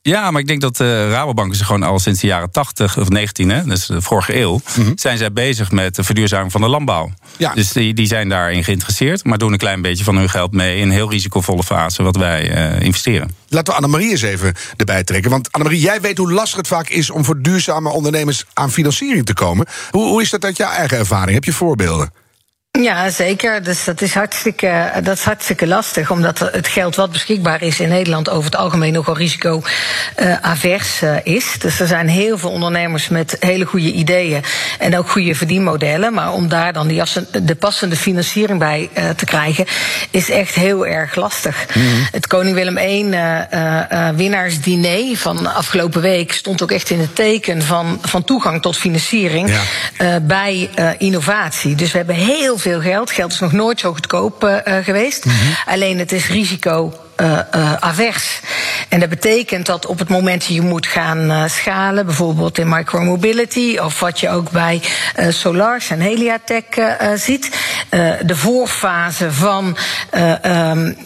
Ja, 0.04 0.30
maar 0.30 0.40
ik 0.40 0.46
denk 0.46 0.60
dat 0.60 0.76
de 0.76 1.04
uh, 1.06 1.12
Rabobank 1.12 1.52
is 1.52 1.60
gewoon 1.60 1.82
al 1.82 1.98
sinds 1.98 2.20
de 2.20 2.26
jaren 2.26 2.50
80 2.50 2.98
of 2.98 3.08
19, 3.08 3.48
hè, 3.48 3.64
dus 3.64 3.86
de 3.86 4.02
vorige 4.02 4.36
eeuw, 4.36 4.52
mm 4.76 4.84
-hmm. 4.84 4.98
zijn 4.98 5.18
zij 5.18 5.32
bezig 5.32 5.70
met 5.70 5.94
de 5.94 6.04
verduurzaming 6.04 6.52
van 6.52 6.60
de 6.60 6.68
landbouw. 6.68 7.12
Ja. 7.36 7.54
Dus 7.54 7.72
die, 7.72 7.94
die 7.94 8.06
zijn 8.06 8.28
daarin 8.28 8.64
geïnteresseerd, 8.64 9.24
maar 9.24 9.38
doen 9.38 9.52
een 9.52 9.58
klein 9.58 9.82
beetje 9.82 10.04
van 10.04 10.16
hun 10.16 10.30
geld 10.30 10.52
mee 10.52 10.76
in 10.76 10.82
een 10.82 10.90
heel 10.90 11.10
risicovolle 11.10 11.62
fase 11.62 12.02
wat 12.02 12.16
wij 12.16 12.74
uh, 12.74 12.80
investeren. 12.80 13.36
Laten 13.48 13.72
we 13.72 13.78
Annemarie 13.78 14.10
eens 14.10 14.22
even 14.22 14.54
erbij 14.76 15.04
trekken. 15.04 15.30
Want 15.30 15.52
Annemarie, 15.52 15.80
jij 15.80 16.00
weet 16.00 16.18
hoe 16.18 16.32
lastig 16.32 16.56
het 16.56 16.68
vaak 16.68 16.88
is 16.88 17.10
om 17.10 17.24
voor 17.24 17.42
duurzame 17.42 17.88
ondernemers 17.88 18.44
aan 18.52 18.70
financiering 18.70 19.26
te 19.26 19.34
komen. 19.34 19.66
Hoe, 19.90 20.08
hoe 20.08 20.22
is 20.22 20.30
dat 20.30 20.44
uit 20.44 20.56
jouw 20.56 20.70
eigen 20.70 20.98
ervaring? 20.98 21.34
Heb 21.34 21.44
je 21.44 21.52
voorbeelden? 21.52 22.21
Ja, 22.80 23.10
zeker. 23.10 23.62
Dus 23.62 23.84
dat 23.84 24.00
is, 24.00 24.14
hartstikke, 24.14 24.90
dat 25.02 25.16
is 25.16 25.24
hartstikke 25.24 25.66
lastig, 25.66 26.10
omdat 26.10 26.38
het 26.38 26.68
geld 26.68 26.96
wat 26.96 27.12
beschikbaar 27.12 27.62
is 27.62 27.80
in 27.80 27.88
Nederland 27.88 28.30
over 28.30 28.44
het 28.44 28.56
algemeen 28.56 28.92
nogal 28.92 29.16
risico-avers 29.16 31.02
uh, 31.02 31.16
is. 31.22 31.58
Dus 31.58 31.80
er 31.80 31.86
zijn 31.86 32.08
heel 32.08 32.38
veel 32.38 32.50
ondernemers 32.50 33.08
met 33.08 33.36
hele 33.40 33.64
goede 33.64 33.92
ideeën 33.92 34.42
en 34.78 34.98
ook 34.98 35.10
goede 35.10 35.34
verdienmodellen. 35.34 36.14
Maar 36.14 36.32
om 36.32 36.48
daar 36.48 36.72
dan 36.72 36.86
die, 36.86 37.02
de 37.42 37.54
passende 37.54 37.96
financiering 37.96 38.58
bij 38.58 38.90
uh, 38.98 39.10
te 39.10 39.24
krijgen, 39.24 39.66
is 40.10 40.30
echt 40.30 40.54
heel 40.54 40.86
erg 40.86 41.14
lastig. 41.14 41.66
Mm 41.74 41.82
-hmm. 41.82 42.06
Het 42.12 42.26
Koning 42.26 42.54
Willem 42.54 42.78
I 42.78 43.16
winnaarsdiner 44.16 45.16
van 45.16 45.54
afgelopen 45.54 46.00
week 46.00 46.32
stond 46.32 46.62
ook 46.62 46.70
echt 46.70 46.90
in 46.90 47.00
het 47.00 47.14
teken 47.14 47.62
van, 47.62 47.98
van 48.02 48.24
toegang 48.24 48.62
tot 48.62 48.76
financiering 48.76 49.50
ja. 49.98 50.20
bij 50.20 50.70
innovatie. 50.98 51.74
Dus 51.74 51.90
we 51.90 51.96
hebben 51.96 52.16
heel 52.16 52.60
veel 52.62 52.80
geld. 52.80 53.10
Geld 53.10 53.32
is 53.32 53.40
nog 53.40 53.52
nooit 53.52 53.80
zo 53.80 53.92
goedkoop 53.92 54.44
uh, 54.44 54.76
geweest. 54.82 55.24
Mm 55.24 55.32
-hmm. 55.32 55.56
Alleen 55.64 55.98
het 55.98 56.12
is 56.12 56.28
risico 56.28 56.92
uh, 57.22 57.38
uh, 57.54 57.72
avers. 57.74 58.40
En 58.88 59.00
dat 59.00 59.08
betekent 59.08 59.66
dat 59.66 59.86
op 59.86 59.98
het 59.98 60.08
moment 60.08 60.40
dat 60.40 60.54
je 60.54 60.62
moet 60.62 60.86
gaan 60.86 61.30
uh, 61.30 61.44
schalen, 61.46 62.06
bijvoorbeeld 62.06 62.58
in 62.58 62.68
micromobility, 62.68 63.78
of 63.82 64.00
wat 64.00 64.20
je 64.20 64.28
ook 64.28 64.50
bij 64.50 64.82
Solars 65.28 65.90
en 65.90 66.00
Heliatech 66.00 66.64
ziet, 67.14 67.50
de 68.22 68.36
voorfase 68.36 69.32
van 69.32 69.76
um, 70.44 70.96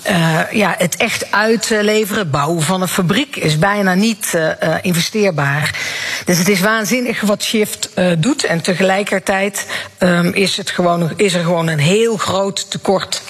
ja, 0.51 0.75
het 0.79 0.97
echt 0.97 1.33
uitleveren, 1.33 2.31
bouwen 2.31 2.63
van 2.63 2.83
een 2.83 2.89
fabriek, 2.89 3.37
is 3.37 3.59
bijna 3.59 3.95
niet 3.95 4.39
investeerbaar. 4.83 5.75
Dus 6.25 6.39
het 6.39 6.49
is 6.49 6.61
waanzinnig 6.61 7.21
wat 7.21 7.43
Shift 7.43 7.91
doet. 8.19 8.45
En 8.45 8.61
tegelijkertijd 8.61 9.67
um, 9.99 10.33
is, 10.33 10.57
het 10.57 10.71
gewoon, 10.71 11.13
is 11.17 11.35
er 11.35 11.45
gewoon 11.45 11.69
een 11.69 11.79
heel 11.79 12.17
groot 12.17 12.71
tekort. 12.71 13.23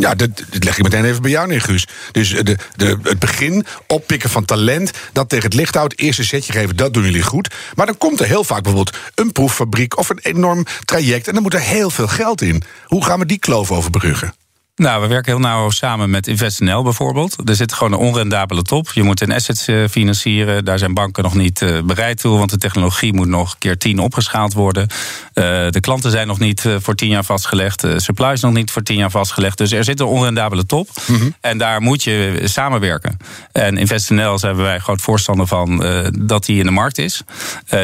Ja, 0.00 0.14
dat, 0.14 0.36
dat, 0.50 0.64
leg 0.64 0.76
ik 0.76 0.82
meteen 0.82 1.04
even 1.04 1.22
bij 1.22 1.30
jou 1.30 1.46
neer, 1.46 1.60
Guus. 1.60 1.86
Dus 2.12 2.30
de, 2.30 2.56
de, 2.76 2.98
het 3.02 3.18
begin, 3.18 3.66
oppikken 3.86 4.30
van 4.30 4.44
talent, 4.44 4.90
dat 5.12 5.28
tegen 5.28 5.44
het 5.44 5.54
licht 5.54 5.74
houdt, 5.74 5.98
eerste 5.98 6.24
setje 6.24 6.52
geven, 6.52 6.76
dat 6.76 6.94
doen 6.94 7.04
jullie 7.04 7.22
goed. 7.22 7.54
Maar 7.74 7.86
dan 7.86 7.98
komt 7.98 8.20
er 8.20 8.26
heel 8.26 8.44
vaak 8.44 8.62
bijvoorbeeld 8.62 8.96
een 9.14 9.32
proeffabriek 9.32 9.98
of 9.98 10.08
een 10.08 10.18
enorm 10.22 10.66
traject 10.84 11.28
en 11.28 11.34
dan 11.34 11.42
moet 11.42 11.54
er 11.54 11.60
heel 11.60 11.90
veel 11.90 12.08
geld 12.08 12.42
in. 12.42 12.62
Hoe 12.84 13.04
gaan 13.04 13.18
we 13.18 13.26
die 13.26 13.38
kloof 13.38 13.70
overbruggen? 13.70 14.34
Nou, 14.76 15.02
we 15.02 15.06
werken 15.06 15.32
heel 15.32 15.40
nauw 15.40 15.70
samen 15.70 16.10
met 16.10 16.26
InvestNL 16.26 16.82
bijvoorbeeld. 16.82 17.48
Er 17.48 17.54
zit 17.54 17.72
gewoon 17.72 17.92
een 17.92 17.98
onrendabele 17.98 18.62
top. 18.62 18.92
Je 18.92 19.02
moet 19.02 19.20
een 19.20 19.32
assets 19.32 19.68
uh, 19.68 19.88
financieren. 19.88 20.64
Daar 20.64 20.78
zijn 20.78 20.94
banken 20.94 21.22
nog 21.22 21.34
niet 21.34 21.60
uh, 21.60 21.82
bereid 21.82 22.20
toe, 22.20 22.38
want 22.38 22.50
de 22.50 22.58
technologie 22.58 23.12
moet 23.12 23.28
nog 23.28 23.58
keer 23.58 23.78
tien 23.78 23.98
opgeschaald 23.98 24.52
worden. 24.52 24.82
Uh, 24.82 25.44
de 25.70 25.80
klanten 25.80 26.10
zijn 26.10 26.26
nog 26.26 26.38
niet 26.38 26.64
voor 26.78 26.94
tien 26.94 27.08
jaar 27.08 27.24
vastgelegd. 27.24 27.80
De 27.80 28.00
supply 28.00 28.32
is 28.32 28.40
nog 28.40 28.52
niet 28.52 28.70
voor 28.70 28.82
tien 28.82 28.96
jaar 28.96 29.10
vastgelegd. 29.10 29.58
Dus 29.58 29.72
er 29.72 29.84
zit 29.84 30.00
een 30.00 30.06
onrendabele 30.06 30.66
top. 30.66 30.88
Mm 31.06 31.16
-hmm. 31.16 31.34
En 31.40 31.58
daar 31.58 31.80
moet 31.80 32.02
je 32.02 32.40
samenwerken. 32.44 33.16
En 33.52 33.76
InvestNL 33.76 34.38
zijn 34.38 34.56
wij 34.56 34.78
groot 34.78 35.00
voorstander 35.00 35.46
van 35.46 35.84
dat 36.18 36.44
die 36.44 36.58
in 36.58 36.64
de 36.64 36.70
markt 36.70 36.98
is. 36.98 37.22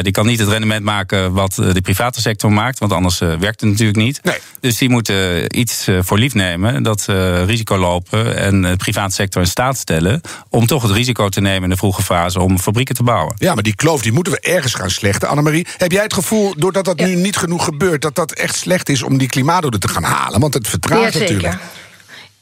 die 0.01 0.11
kan 0.11 0.25
niet 0.25 0.39
het 0.39 0.49
rendement 0.49 0.83
maken 0.83 1.33
wat 1.33 1.53
de 1.53 1.81
private 1.81 2.21
sector 2.21 2.51
maakt, 2.51 2.79
want 2.79 2.91
anders 2.91 3.19
werkt 3.19 3.61
het 3.61 3.69
natuurlijk 3.69 3.97
niet. 3.97 4.19
Nee. 4.23 4.37
Dus 4.59 4.77
die 4.77 4.89
moeten 4.89 5.57
iets 5.59 5.87
voor 6.01 6.17
lief 6.17 6.33
nemen 6.33 6.80
dat 6.83 7.01
ze 7.01 7.43
risico 7.43 7.77
lopen 7.77 8.37
en 8.37 8.61
de 8.61 8.75
private 8.75 9.13
sector 9.13 9.41
in 9.41 9.47
staat 9.47 9.77
stellen 9.77 10.21
om 10.49 10.65
toch 10.65 10.81
het 10.81 10.91
risico 10.91 11.29
te 11.29 11.41
nemen 11.41 11.63
in 11.63 11.69
de 11.69 11.75
vroege 11.75 12.03
fase 12.03 12.39
om 12.39 12.59
fabrieken 12.59 12.95
te 12.95 13.03
bouwen. 13.03 13.35
Ja, 13.37 13.53
maar 13.53 13.63
die 13.63 13.75
kloof 13.75 14.01
die 14.01 14.11
moeten 14.11 14.33
we 14.33 14.39
ergens 14.39 14.73
gaan 14.73 14.89
slechten. 14.89 15.27
Annemarie, 15.27 15.67
heb 15.77 15.91
jij 15.91 16.03
het 16.03 16.13
gevoel, 16.13 16.53
doordat 16.57 16.85
dat 16.85 16.99
ja. 16.99 17.05
nu 17.05 17.15
niet 17.15 17.37
genoeg 17.37 17.63
gebeurt, 17.63 18.01
dat 18.01 18.15
dat 18.15 18.31
echt 18.31 18.55
slecht 18.55 18.89
is 18.89 19.03
om 19.03 19.17
die 19.17 19.27
klimaatdoelen 19.27 19.79
te 19.79 19.87
gaan 19.87 20.03
halen? 20.03 20.39
Want 20.39 20.53
het 20.53 20.67
vertraagt 20.67 21.13
ja, 21.13 21.19
natuurlijk. 21.19 21.57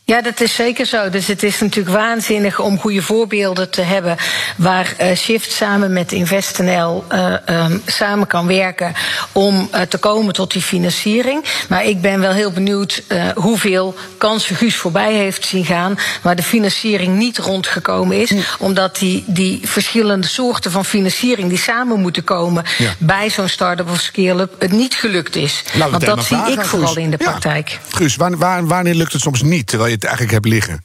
Ja, 0.09 0.21
dat 0.21 0.41
is 0.41 0.55
zeker 0.55 0.85
zo. 0.85 1.09
Dus 1.09 1.27
het 1.27 1.43
is 1.43 1.59
natuurlijk 1.59 1.95
waanzinnig 1.95 2.59
om 2.59 2.79
goede 2.79 3.01
voorbeelden 3.01 3.69
te 3.69 3.81
hebben 3.81 4.17
waar 4.55 4.95
uh, 5.01 5.15
Shift 5.15 5.51
samen 5.51 5.93
met 5.93 6.11
InvestNL 6.11 7.05
uh, 7.11 7.33
um, 7.45 7.81
samen 7.85 8.27
kan 8.27 8.47
werken 8.47 8.93
om 9.31 9.69
uh, 9.73 9.81
te 9.81 9.97
komen 9.97 10.33
tot 10.33 10.51
die 10.51 10.61
financiering. 10.61 11.43
Maar 11.67 11.85
ik 11.85 12.01
ben 12.01 12.19
wel 12.19 12.31
heel 12.31 12.51
benieuwd 12.51 13.03
hoeveel 13.35 13.95
kansen 14.17 14.55
Guus 14.55 14.75
voorbij 14.75 15.13
heeft 15.13 15.45
zien 15.45 15.65
gaan 15.65 15.97
waar 16.21 16.35
de 16.35 16.43
financiering 16.43 17.17
niet 17.17 17.37
rondgekomen 17.37 18.21
is. 18.21 18.33
Omdat 18.59 18.97
die, 18.97 19.23
die 19.27 19.59
verschillende 19.63 20.27
soorten 20.27 20.71
van 20.71 20.85
financiering 20.85 21.49
die 21.49 21.57
samen 21.57 21.99
moeten 21.99 22.23
komen 22.23 22.63
ja. 22.77 22.93
bij 22.97 23.29
zo'n 23.29 23.49
start-up 23.49 23.89
of 23.89 23.99
scale-up 23.99 24.55
het 24.59 24.71
niet 24.71 24.95
gelukt 24.95 25.35
is. 25.35 25.63
Nou, 25.73 25.91
Want 25.91 26.05
dat 26.05 26.25
zie 26.25 26.51
ik 26.51 26.61
vooral 26.61 26.97
in 26.97 27.11
de 27.11 27.17
ja. 27.19 27.29
praktijk. 27.29 27.79
Guus, 27.89 28.15
waar, 28.15 28.37
waar, 28.37 28.67
wanneer 28.67 28.95
lukt 28.95 29.13
het 29.13 29.21
soms 29.21 29.41
niet, 29.41 29.67
terwijl 29.67 29.91
je 29.91 29.98
eigenlijk 30.03 30.33
hebt 30.33 30.45
liggen? 30.45 30.83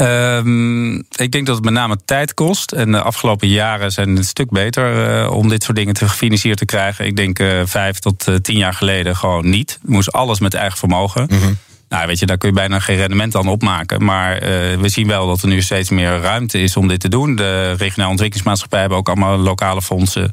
Um, 0.00 0.96
ik 0.96 1.30
denk 1.30 1.46
dat 1.46 1.54
het 1.54 1.64
met 1.64 1.74
name 1.74 1.98
tijd 2.04 2.34
kost. 2.34 2.72
En 2.72 2.92
de 2.92 3.02
afgelopen 3.02 3.48
jaren 3.48 3.90
zijn 3.90 4.08
het 4.08 4.18
een 4.18 4.24
stuk 4.24 4.50
beter 4.50 5.22
uh, 5.22 5.30
om 5.30 5.48
dit 5.48 5.62
soort 5.62 5.76
dingen 5.76 5.94
te 5.94 6.08
gefinancierd 6.08 6.58
te 6.58 6.64
krijgen. 6.64 7.06
Ik 7.06 7.16
denk 7.16 7.38
uh, 7.38 7.60
vijf 7.64 7.98
tot 7.98 8.28
uh, 8.28 8.34
tien 8.34 8.56
jaar 8.56 8.74
geleden 8.74 9.16
gewoon 9.16 9.48
niet. 9.50 9.78
Moest 9.82 10.12
alles 10.12 10.40
met 10.40 10.54
eigen 10.54 10.78
vermogen. 10.78 11.26
Mm 11.30 11.40
-hmm. 11.40 11.58
Nou, 11.88 12.06
weet 12.06 12.18
je, 12.18 12.26
daar 12.26 12.38
kun 12.38 12.48
je 12.48 12.54
bijna 12.54 12.78
geen 12.78 12.96
rendement 12.96 13.36
aan 13.36 13.48
opmaken. 13.48 14.04
Maar 14.04 14.34
uh, 14.34 14.40
we 14.80 14.88
zien 14.88 15.06
wel 15.06 15.26
dat 15.26 15.42
er 15.42 15.48
nu 15.48 15.62
steeds 15.62 15.90
meer 15.90 16.20
ruimte 16.20 16.60
is 16.60 16.76
om 16.76 16.88
dit 16.88 17.00
te 17.00 17.08
doen. 17.08 17.36
De 17.36 17.72
regionale 17.72 18.10
ontwikkelingsmaatschappij 18.10 18.80
hebben 18.80 18.98
ook 18.98 19.08
allemaal 19.08 19.36
lokale 19.36 19.82
fondsen 19.82 20.30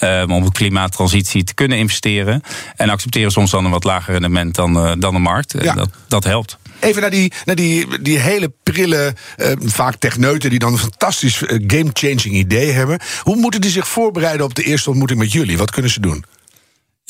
uh, 0.00 0.22
om 0.26 0.44
op 0.44 0.52
klimaattransitie 0.52 1.44
te 1.44 1.54
kunnen 1.54 1.78
investeren. 1.78 2.42
En 2.76 2.90
accepteren 2.90 3.30
soms 3.30 3.50
dan 3.50 3.64
een 3.64 3.70
wat 3.70 3.84
lager 3.84 4.12
rendement 4.12 4.54
dan, 4.54 4.76
uh, 4.76 4.92
dan 4.98 5.14
de 5.14 5.20
markt. 5.20 5.54
Ja. 5.62 5.74
Dat, 5.74 5.88
dat 6.08 6.24
helpt. 6.24 6.58
Even 6.82 7.00
naar 7.00 7.10
die, 7.10 7.32
naar 7.44 7.56
die, 7.56 8.02
die 8.02 8.18
hele 8.18 8.52
prille, 8.62 9.14
uh, 9.36 9.52
vaak 9.58 9.96
techneuten 9.96 10.50
die 10.50 10.58
dan 10.58 10.72
een 10.72 10.78
fantastisch 10.78 11.42
uh, 11.42 11.48
game-changing 11.66 12.34
idee 12.34 12.70
hebben. 12.70 12.98
Hoe 13.22 13.36
moeten 13.36 13.60
die 13.60 13.70
zich 13.70 13.88
voorbereiden 13.88 14.46
op 14.46 14.54
de 14.54 14.62
eerste 14.62 14.90
ontmoeting 14.90 15.20
met 15.20 15.32
jullie? 15.32 15.58
Wat 15.58 15.70
kunnen 15.70 15.90
ze 15.90 16.00
doen? 16.00 16.24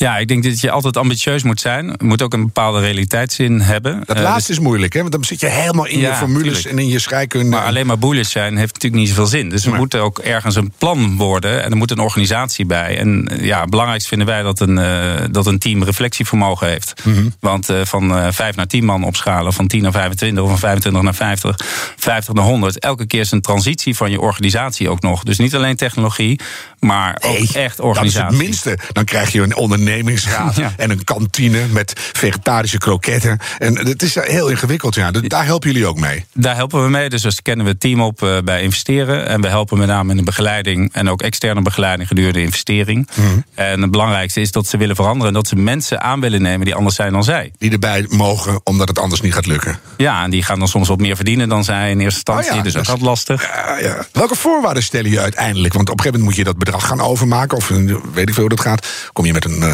Ja, 0.03 0.17
ik 0.17 0.27
denk 0.27 0.43
dat 0.43 0.59
je 0.59 0.71
altijd 0.71 0.97
ambitieus 0.97 1.43
moet 1.43 1.61
zijn. 1.61 1.85
Je 1.85 2.05
moet 2.05 2.21
ook 2.21 2.33
een 2.33 2.45
bepaalde 2.45 2.79
realiteitszin 2.79 3.61
hebben. 3.61 4.03
Dat 4.05 4.17
uh, 4.17 4.23
laatste 4.23 4.47
dus... 4.47 4.57
is 4.57 4.63
moeilijk, 4.63 4.93
hè? 4.93 4.99
Want 4.99 5.11
dan 5.11 5.23
zit 5.23 5.39
je 5.39 5.47
helemaal 5.47 5.85
in 5.85 5.99
ja, 5.99 6.09
je 6.09 6.15
formules 6.15 6.43
tuurlijk. 6.43 6.65
en 6.65 6.79
in 6.79 6.87
je 6.87 6.99
scheikunde. 6.99 7.49
Maar 7.49 7.65
alleen 7.65 7.85
maar 7.85 7.97
bullish 7.97 8.31
zijn 8.31 8.57
heeft 8.57 8.73
natuurlijk 8.73 9.01
niet 9.01 9.09
zoveel 9.09 9.25
zin. 9.25 9.49
Dus 9.49 9.65
er 9.65 9.73
moet 9.73 9.95
ook 9.95 10.19
ergens 10.19 10.55
een 10.55 10.73
plan 10.77 11.17
worden 11.17 11.63
en 11.63 11.71
er 11.71 11.77
moet 11.77 11.91
een 11.91 11.99
organisatie 11.99 12.65
bij. 12.65 12.97
En 12.97 13.29
ja, 13.41 13.61
het 13.61 13.69
belangrijkste 13.69 14.09
vinden 14.09 14.27
wij 14.27 14.41
dat 14.41 14.59
een, 14.59 14.77
uh, 14.77 15.23
dat 15.31 15.45
een 15.45 15.59
team 15.59 15.83
reflectievermogen 15.83 16.67
heeft. 16.67 17.01
Mm 17.03 17.13
-hmm. 17.13 17.33
Want 17.39 17.69
uh, 17.69 17.81
van 17.83 18.33
5 18.33 18.55
naar 18.55 18.67
10 18.67 18.85
man 18.85 19.03
opschalen, 19.03 19.53
van 19.53 19.67
10 19.67 19.81
naar 19.81 19.91
25 19.91 20.43
of 20.43 20.49
van 20.49 20.59
25 20.59 21.01
naar 21.01 21.15
50, 21.15 21.55
50 21.97 22.33
naar 22.33 22.45
100. 22.45 22.79
Elke 22.79 23.05
keer 23.05 23.19
is 23.19 23.31
een 23.31 23.41
transitie 23.41 23.95
van 23.95 24.11
je 24.11 24.19
organisatie 24.19 24.89
ook 24.89 25.01
nog. 25.01 25.23
Dus 25.23 25.37
niet 25.37 25.55
alleen 25.55 25.75
technologie, 25.75 26.39
maar 26.79 27.17
nee, 27.21 27.41
ook 27.41 27.49
echt 27.49 27.79
organisatie. 27.79 28.21
Dat 28.21 28.31
is 28.31 28.37
het 28.37 28.65
minste. 28.65 28.93
Dan 28.93 29.05
krijg 29.05 29.31
je 29.31 29.41
een 29.41 29.55
onderneming 29.55 29.92
ondernemingsraad 29.93 30.55
ja. 30.63 30.73
en 30.77 30.89
een 30.89 31.03
kantine 31.03 31.67
met 31.67 31.93
vegetarische 32.13 32.77
kroketten. 32.77 33.39
En 33.57 33.87
het 33.87 34.03
is 34.03 34.15
heel 34.15 34.49
ingewikkeld, 34.49 34.95
ja. 34.95 35.11
Daar 35.11 35.45
helpen 35.45 35.71
jullie 35.71 35.87
ook 35.87 35.99
mee. 35.99 36.25
Daar 36.33 36.55
helpen 36.55 36.83
we 36.83 36.89
mee. 36.89 37.09
Dus 37.09 37.23
we 37.23 37.31
scannen 37.31 37.65
we 37.65 37.71
het 37.71 37.79
team 37.79 38.01
op 38.01 38.21
uh, 38.21 38.37
bij 38.43 38.61
investeren. 38.61 39.27
En 39.27 39.41
we 39.41 39.47
helpen 39.47 39.77
met 39.77 39.87
name 39.87 40.11
in 40.11 40.17
de 40.17 40.23
begeleiding 40.23 40.93
en 40.93 41.09
ook 41.09 41.21
externe 41.21 41.61
begeleiding 41.61 42.07
gedurende 42.07 42.39
de 42.39 42.45
investering. 42.45 43.09
Mm. 43.15 43.43
En 43.53 43.81
het 43.81 43.91
belangrijkste 43.91 44.41
is 44.41 44.51
dat 44.51 44.67
ze 44.67 44.77
willen 44.77 44.95
veranderen 44.95 45.27
en 45.27 45.33
dat 45.33 45.47
ze 45.47 45.55
mensen 45.55 46.01
aan 46.01 46.19
willen 46.19 46.41
nemen 46.41 46.65
die 46.65 46.75
anders 46.75 46.95
zijn 46.95 47.11
dan 47.11 47.23
zij. 47.23 47.51
Die 47.57 47.71
erbij 47.71 48.05
mogen 48.09 48.61
omdat 48.63 48.87
het 48.87 48.99
anders 48.99 49.21
niet 49.21 49.33
gaat 49.33 49.45
lukken. 49.45 49.79
Ja, 49.97 50.23
en 50.23 50.29
die 50.29 50.43
gaan 50.43 50.59
dan 50.59 50.67
soms 50.67 50.87
wat 50.87 50.99
meer 50.99 51.15
verdienen 51.15 51.49
dan 51.49 51.63
zij 51.63 51.91
in 51.91 51.99
eerste 51.99 52.15
instantie. 52.15 52.51
Oh 52.51 52.57
ja, 52.57 52.63
dus 52.63 52.73
dat 52.73 52.81
is 52.81 52.89
altijd 52.89 53.07
lastig. 53.07 53.41
Ja, 53.41 53.77
ja. 53.77 54.05
Welke 54.11 54.35
voorwaarden 54.35 54.83
stellen 54.83 55.11
je 55.11 55.19
uiteindelijk? 55.19 55.73
Want 55.73 55.89
op 55.89 55.97
een 55.97 56.03
gegeven 56.03 56.19
moment 56.19 56.37
moet 56.37 56.47
je 56.47 56.51
dat 56.51 56.63
bedrag 56.63 56.87
gaan 56.87 57.01
overmaken. 57.01 57.57
Of 57.57 57.67
weet 58.13 58.27
ik 58.27 58.33
veel 58.33 58.47
hoe 58.47 58.49
dat 58.49 58.59
gaat. 58.59 58.87
Kom 59.13 59.25
je 59.25 59.33
met 59.33 59.45
een. 59.45 59.57
Uh, 59.59 59.73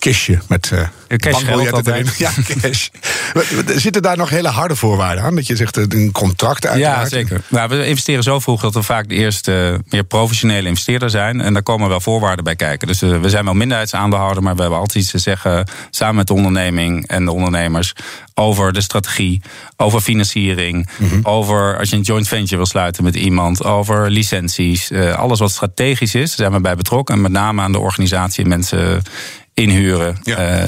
kistje 0.00 0.38
met 0.48 0.70
uh, 0.72 0.80
bankbiljetten 1.30 1.92
erin. 1.94 2.06
Ja, 2.16 2.30
cash. 2.60 2.88
Zitten 3.84 4.02
daar 4.02 4.16
nog 4.16 4.30
hele 4.30 4.48
harde 4.48 4.76
voorwaarden 4.76 5.24
aan? 5.24 5.34
Dat 5.34 5.46
je 5.46 5.56
zegt 5.56 5.76
een 5.76 6.12
contract 6.12 6.66
uiteraard? 6.66 7.10
Ja, 7.10 7.18
zeker. 7.18 7.40
Nou, 7.48 7.68
we 7.68 7.86
investeren 7.86 8.22
zo 8.22 8.38
vroeg 8.38 8.60
dat 8.60 8.74
we 8.74 8.82
vaak 8.82 9.08
de 9.08 9.14
eerste 9.14 9.70
uh, 9.72 9.78
meer 9.92 10.04
professionele 10.04 10.68
investeerder 10.68 11.10
zijn. 11.10 11.40
En 11.40 11.52
daar 11.52 11.62
komen 11.62 11.88
wel 11.88 12.00
voorwaarden 12.00 12.44
bij 12.44 12.56
kijken. 12.56 12.86
Dus 12.86 13.02
uh, 13.02 13.20
we 13.20 13.28
zijn 13.28 13.44
wel 13.44 13.54
minderheidsaandeelhouder, 13.54 14.42
maar 14.42 14.54
we 14.54 14.60
hebben 14.60 14.78
altijd 14.78 15.02
iets 15.02 15.10
te 15.10 15.18
zeggen 15.18 15.68
samen 15.90 16.16
met 16.16 16.26
de 16.26 16.34
onderneming 16.34 17.06
en 17.06 17.24
de 17.24 17.32
ondernemers 17.32 17.92
over 18.34 18.72
de 18.72 18.80
strategie, 18.80 19.42
over 19.76 20.00
financiering, 20.00 20.88
mm 20.98 21.08
-hmm. 21.08 21.20
over 21.22 21.78
als 21.78 21.90
je 21.90 21.96
een 21.96 22.02
joint 22.02 22.28
venture 22.28 22.56
wil 22.56 22.66
sluiten 22.66 23.04
met 23.04 23.14
iemand, 23.14 23.64
over 23.64 24.10
licenties. 24.10 24.92
alles 24.92 25.38
wat 25.38 25.50
strategisch 25.50 26.14
is, 26.14 26.28
daar 26.28 26.36
zijn 26.36 26.52
we 26.52 26.60
bij 26.60 26.76
betrokken. 26.76 27.14
En 27.14 27.20
met 27.20 27.32
name 27.32 27.62
aan 27.62 27.72
de 27.72 27.78
organisatie 27.78 28.42
en 28.42 28.48
mensen 28.48 29.02
inhuren, 29.54 30.18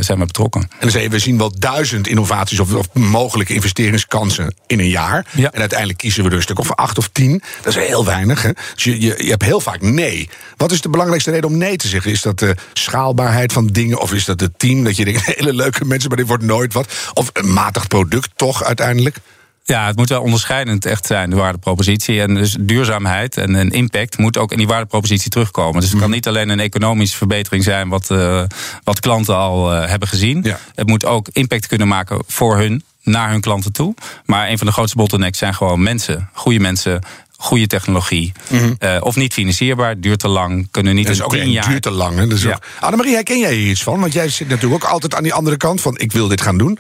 zijn 0.00 0.18
we 0.18 0.26
betrokken. 0.26 0.60
En 0.60 0.68
dan 0.80 0.90
zei 0.90 1.02
je, 1.02 1.08
we 1.08 1.18
zien 1.18 1.38
wel 1.38 1.52
duizend 1.58 2.08
innovaties 2.08 2.60
of, 2.60 2.74
of 2.74 2.86
mogelijke 2.92 3.54
investeringskansen 3.54 4.54
in 4.66 4.78
een 4.78 4.88
jaar. 4.88 5.26
Ja. 5.30 5.52
En 5.52 5.60
uiteindelijk 5.60 5.98
kiezen 5.98 6.24
we 6.24 6.30
er 6.30 6.36
een 6.36 6.42
stuk 6.42 6.58
of 6.58 6.72
acht 6.72 6.98
of 6.98 7.08
tien. 7.08 7.42
Dat 7.62 7.76
is 7.76 7.86
heel 7.86 8.04
weinig. 8.04 8.42
Hè? 8.42 8.50
Dus 8.74 8.84
je, 8.84 9.00
je, 9.00 9.14
je 9.24 9.30
hebt 9.30 9.44
heel 9.44 9.60
vaak 9.60 9.80
nee. 9.80 10.28
Wat 10.56 10.72
is 10.72 10.80
de 10.80 10.88
belangrijkste 10.88 11.30
reden 11.30 11.50
om 11.50 11.56
nee 11.56 11.76
te 11.76 11.88
zeggen? 11.88 12.10
Is 12.10 12.22
dat 12.22 12.38
de 12.38 12.56
schaalbaarheid 12.72 13.52
van 13.52 13.66
dingen? 13.66 14.00
Of 14.00 14.12
is 14.12 14.24
dat 14.24 14.40
het 14.40 14.58
team? 14.58 14.84
Dat 14.84 14.96
je 14.96 15.04
denkt, 15.04 15.26
hele 15.36 15.54
leuke 15.54 15.84
mensen, 15.84 16.08
maar 16.08 16.18
dit 16.18 16.26
wordt 16.26 16.42
nooit 16.42 16.72
wat? 16.72 16.92
Of 17.14 17.30
een 17.32 17.52
matig 17.52 17.86
product 17.86 18.30
toch 18.36 18.64
uiteindelijk? 18.64 19.16
Ja, 19.64 19.86
het 19.86 19.96
moet 19.96 20.08
wel 20.08 20.22
onderscheidend 20.22 20.84
echt 20.86 21.06
zijn, 21.06 21.30
de 21.30 21.36
waardepropositie. 21.36 22.20
En 22.20 22.34
dus 22.34 22.56
duurzaamheid 22.60 23.36
en 23.36 23.54
een 23.54 23.70
impact 23.70 24.18
moet 24.18 24.36
ook 24.36 24.52
in 24.52 24.58
die 24.58 24.66
waardepropositie 24.66 25.30
terugkomen. 25.30 25.80
Dus 25.80 25.90
het 25.90 25.98
kan 25.98 26.08
mhm. 26.08 26.16
niet 26.16 26.28
alleen 26.28 26.48
een 26.48 26.60
economische 26.60 27.16
verbetering 27.16 27.64
zijn, 27.64 27.88
wat, 27.88 28.10
uh, 28.10 28.42
wat 28.84 29.00
klanten 29.00 29.36
al 29.36 29.74
uh, 29.74 29.88
hebben 29.88 30.08
gezien. 30.08 30.46
Het 30.74 30.86
moet 30.86 31.04
ook 31.04 31.28
impact 31.32 31.66
kunnen 31.66 31.88
maken 31.88 32.22
voor 32.26 32.56
hun, 32.56 32.84
naar 33.02 33.30
hun 33.30 33.40
klanten 33.40 33.72
toe. 33.72 33.94
Maar 34.24 34.48
een 34.48 34.58
van 34.58 34.66
de 34.66 34.72
grootste 34.72 34.96
bottlenecks 34.96 35.38
zijn 35.38 35.54
gewoon 35.54 35.82
mensen. 35.82 36.28
Goede 36.32 36.58
mensen, 36.58 37.02
goede 37.36 37.66
technologie. 37.66 38.32
Mm 38.48 38.76
uh, 38.80 38.96
of 39.00 39.16
niet 39.16 39.32
financierbaar, 39.32 40.00
duurt 40.00 40.18
te 40.18 40.28
lang, 40.28 40.68
kunnen 40.70 40.94
niet 40.94 41.06
dat 41.06 41.34
in 41.34 41.40
tien 41.40 41.50
jaar. 41.50 41.68
duurt 41.68 41.82
te 41.82 41.90
lang. 41.90 42.18
Hè? 42.18 42.26
Dus 42.26 42.42
ja. 42.42 42.58
Annemarie, 42.80 43.14
herken 43.14 43.38
jij 43.38 43.54
hier 43.54 43.70
iets 43.70 43.82
van? 43.82 44.00
Want 44.00 44.12
jij 44.12 44.28
zit 44.28 44.48
natuurlijk 44.48 44.84
ook 44.84 44.90
altijd 44.90 45.14
aan 45.14 45.22
die 45.22 45.34
andere 45.34 45.56
kant 45.56 45.80
van 45.80 45.98
ik 45.98 46.12
wil 46.12 46.28
dit 46.28 46.40
gaan 46.40 46.58
doen. 46.58 46.78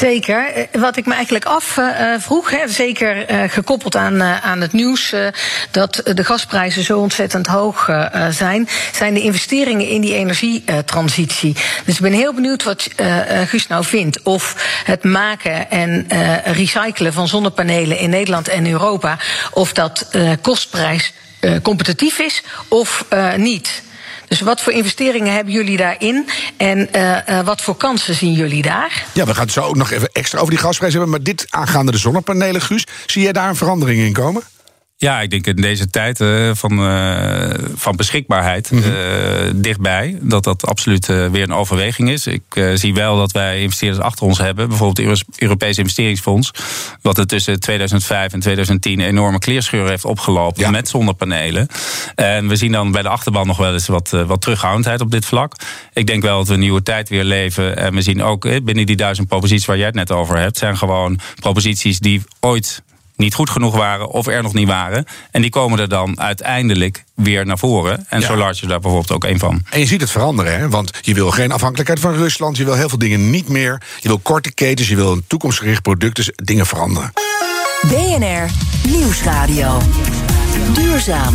Zeker. 0.00 0.52
Eh, 0.52 0.80
wat 0.80 0.96
ik 0.96 1.06
me 1.06 1.14
eigenlijk 1.14 1.44
afvroeg, 1.44 2.52
uh, 2.52 2.60
zeker 2.66 3.30
uh, 3.30 3.42
gekoppeld 3.50 3.96
aan, 3.96 4.22
aan 4.22 4.60
het 4.60 4.72
nieuws 4.72 5.14
dat 5.70 6.00
de 6.14 6.24
gasprijzen 6.24 6.84
zo 6.84 6.98
ontzettend 6.98 7.46
hoog 7.46 7.90
zijn, 8.30 8.68
zijn 8.92 9.14
de 9.14 9.20
investeringen 9.20 9.88
in 9.88 10.00
die 10.00 10.14
energietransitie. 10.14 11.56
Dus 11.84 11.94
ik 11.94 12.00
ben 12.00 12.12
heel 12.12 12.34
benieuwd 12.34 12.62
wat 12.62 12.88
Guus 13.46 13.66
nou 13.66 13.84
vindt. 13.84 14.22
Of 14.22 14.54
het 14.84 15.04
maken 15.04 15.70
en 15.70 16.06
recyclen 16.44 17.12
van 17.12 17.28
zonnepanelen 17.28 17.98
in 17.98 18.10
Nederland 18.10 18.48
en 18.48 18.66
Europa, 18.66 19.18
of 19.50 19.72
dat 19.72 20.08
kostprijs 20.42 21.12
competitief 21.62 22.18
is 22.18 22.42
of 22.68 23.04
niet. 23.36 23.82
Dus 24.30 24.40
wat 24.40 24.60
voor 24.60 24.72
investeringen 24.72 25.32
hebben 25.32 25.52
jullie 25.52 25.76
daarin? 25.76 26.28
En 26.56 26.88
uh, 26.96 27.40
wat 27.40 27.60
voor 27.60 27.76
kansen 27.76 28.14
zien 28.14 28.32
jullie 28.32 28.62
daar? 28.62 29.04
Ja, 29.12 29.24
we 29.24 29.34
gaan 29.34 29.44
het 29.44 29.52
zo 29.52 29.60
ook 29.60 29.76
nog 29.76 29.90
even 29.90 30.08
extra 30.12 30.38
over 30.38 30.50
die 30.50 30.62
gasprijs 30.62 30.92
hebben. 30.92 31.10
Maar 31.10 31.22
dit 31.22 31.46
aangaande 31.48 31.92
de 31.92 31.98
zonnepanelen, 31.98 32.60
Guus. 32.60 32.86
Zie 33.06 33.22
jij 33.22 33.32
daar 33.32 33.48
een 33.48 33.56
verandering 33.56 34.00
in 34.00 34.12
komen? 34.12 34.42
Ja, 35.02 35.20
ik 35.20 35.30
denk 35.30 35.46
in 35.46 35.56
deze 35.56 35.90
tijd 35.90 36.20
uh, 36.20 36.50
van, 36.54 36.72
uh, 36.72 37.50
van 37.74 37.96
beschikbaarheid 37.96 38.70
mm 38.70 38.82
dichtbij, 39.54 40.18
dat 40.20 40.44
dat 40.44 40.66
absoluut 40.66 41.06
weer 41.06 41.42
een 41.42 41.52
overweging 41.52 42.10
is. 42.10 42.26
Ik 42.26 42.42
zie 42.74 42.94
wel 42.94 43.16
dat 43.16 43.32
wij 43.32 43.60
investeerders 43.60 44.04
achter 44.04 44.26
ons 44.26 44.38
hebben, 44.38 44.68
bijvoorbeeld 44.68 45.18
het 45.18 45.24
Europese 45.36 45.80
investeringsfonds, 45.80 46.50
wat 47.02 47.18
er 47.18 47.26
tussen 47.26 47.60
2005 47.60 48.32
en 48.32 48.40
2010 48.40 49.00
een 49.00 49.06
enorme 49.06 49.38
kleerscheur 49.38 49.88
heeft 49.88 50.04
opgelopen 50.04 50.70
met 50.70 50.88
zonnepanelen. 50.88 51.68
En 52.14 52.48
we 52.48 52.56
zien 52.56 52.72
dan 52.72 52.92
bij 52.92 53.02
de 53.02 53.08
achterban 53.08 53.46
nog 53.46 53.56
wel 53.56 53.72
eens 53.72 53.86
wat, 53.86 54.10
wat 54.10 54.40
terughoudendheid 54.40 55.00
op 55.00 55.10
dit 55.10 55.24
vlak. 55.24 55.54
Ik 55.92 56.06
denk 56.06 56.22
wel 56.22 56.38
dat 56.38 56.48
we 56.48 56.54
een 56.54 56.60
nieuwe 56.60 56.82
tijd 56.82 57.08
weer 57.08 57.24
leven. 57.24 57.76
En 57.76 57.94
we 57.94 58.02
zien 58.02 58.22
ook 58.22 58.64
binnen 58.64 58.86
die 58.86 58.96
duizend 58.96 59.28
proposities 59.28 59.66
waar 59.66 59.76
jij 59.76 59.86
het 59.86 59.94
net 59.94 60.12
over 60.12 60.38
hebt, 60.38 60.58
zijn 60.58 60.76
gewoon 60.76 61.18
proposities 61.40 61.98
die 61.98 62.22
ooit 62.40 62.82
niet 63.20 63.34
goed 63.34 63.50
genoeg 63.50 63.76
waren 63.76 64.08
of 64.08 64.26
er 64.26 64.42
nog 64.42 64.54
niet 64.54 64.68
waren. 64.68 65.04
En 65.30 65.42
die 65.42 65.50
komen 65.50 65.78
er 65.78 65.88
dan 65.88 66.20
uiteindelijk 66.20 67.04
weer 67.14 67.46
naar 67.46 67.58
voren. 67.58 68.06
En 68.08 68.20
ja. 68.20 68.26
Solar 68.26 68.50
is 68.50 68.60
daar 68.60 68.80
bijvoorbeeld 68.80 69.12
ook 69.12 69.24
een 69.24 69.38
van. 69.38 69.62
En 69.70 69.78
je 69.78 69.86
ziet 69.86 70.00
het 70.00 70.10
veranderen, 70.10 70.58
hè? 70.58 70.68
want 70.68 70.90
je 71.00 71.14
wil 71.14 71.30
geen 71.30 71.52
afhankelijkheid 71.52 72.00
van 72.00 72.14
Rusland. 72.14 72.56
Je 72.56 72.64
wil 72.64 72.74
heel 72.74 72.88
veel 72.88 72.98
dingen 72.98 73.30
niet 73.30 73.48
meer. 73.48 73.82
Je 74.00 74.08
wil 74.08 74.18
korte 74.18 74.52
ketens, 74.54 74.88
je 74.88 74.96
wil 74.96 75.12
een 75.12 75.24
toekomstgericht 75.26 75.82
product. 75.82 76.16
Dus 76.16 76.30
dingen 76.34 76.66
veranderen. 76.66 77.12
BNR 77.88 78.50
Nieuwsradio. 78.88 79.78
Duurzaam. 80.74 81.34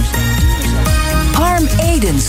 Harm 1.34 1.68
Edens. 1.80 2.26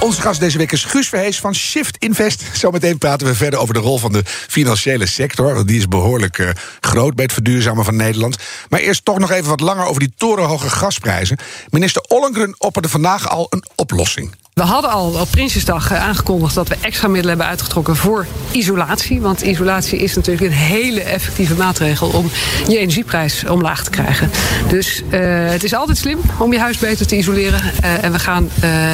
Onze 0.00 0.20
gast 0.20 0.40
deze 0.40 0.58
week 0.58 0.72
is 0.72 0.84
Guus 0.84 1.08
Verhees 1.08 1.40
van 1.40 1.54
Shift 1.54 1.96
Invest. 1.96 2.44
Zometeen 2.52 2.98
praten 2.98 3.26
we 3.26 3.34
verder 3.34 3.58
over 3.58 3.74
de 3.74 3.80
rol 3.80 3.98
van 3.98 4.12
de 4.12 4.22
financiële 4.24 5.06
sector. 5.06 5.66
Die 5.66 5.78
is 5.78 5.88
behoorlijk 5.88 6.38
uh, 6.38 6.50
groot 6.80 7.14
bij 7.14 7.24
het 7.24 7.32
verduurzamen 7.32 7.84
van 7.84 7.96
Nederland. 7.96 8.36
Maar 8.68 8.80
eerst 8.80 9.04
toch 9.04 9.18
nog 9.18 9.30
even 9.30 9.48
wat 9.48 9.60
langer 9.60 9.84
over 9.84 10.00
die 10.00 10.12
torenhoge 10.16 10.70
gasprijzen. 10.70 11.38
Minister 11.70 12.02
Ollengren 12.02 12.54
opperde 12.58 12.88
vandaag 12.88 13.28
al 13.28 13.46
een 13.50 13.64
oplossing. 13.74 14.34
We 14.60 14.66
hadden 14.66 14.90
al 14.90 15.12
op 15.12 15.30
Prinsjesdag 15.30 15.90
eh, 15.90 16.02
aangekondigd 16.02 16.54
dat 16.54 16.68
we 16.68 16.76
extra 16.80 17.08
middelen 17.08 17.28
hebben 17.28 17.46
uitgetrokken 17.46 17.96
voor 17.96 18.26
isolatie. 18.50 19.20
Want 19.20 19.40
isolatie 19.40 19.98
is 19.98 20.14
natuurlijk 20.14 20.46
een 20.46 20.58
hele 20.58 21.02
effectieve 21.02 21.54
maatregel 21.54 22.08
om 22.08 22.30
je 22.68 22.78
energieprijs 22.78 23.44
omlaag 23.44 23.84
te 23.84 23.90
krijgen. 23.90 24.30
Dus 24.68 25.02
uh, 25.10 25.20
het 25.50 25.64
is 25.64 25.74
altijd 25.74 25.98
slim 25.98 26.20
om 26.38 26.52
je 26.52 26.58
huis 26.58 26.78
beter 26.78 27.06
te 27.06 27.16
isoleren. 27.16 27.60
Uh, 27.60 28.04
en 28.04 28.12
we 28.12 28.18
gaan 28.18 28.50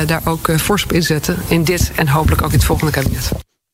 daar 0.06 0.20
ook 0.25 0.50
fors 0.61 0.85
op 0.85 0.92
inzetten 0.92 1.37
in 1.49 1.64
dit 1.64 1.90
en 1.94 2.08
hopelijk 2.08 2.42
ook 2.42 2.50
in 2.50 2.56
het 2.56 2.66
volgende 2.66 2.92
kabinet. 2.92 3.30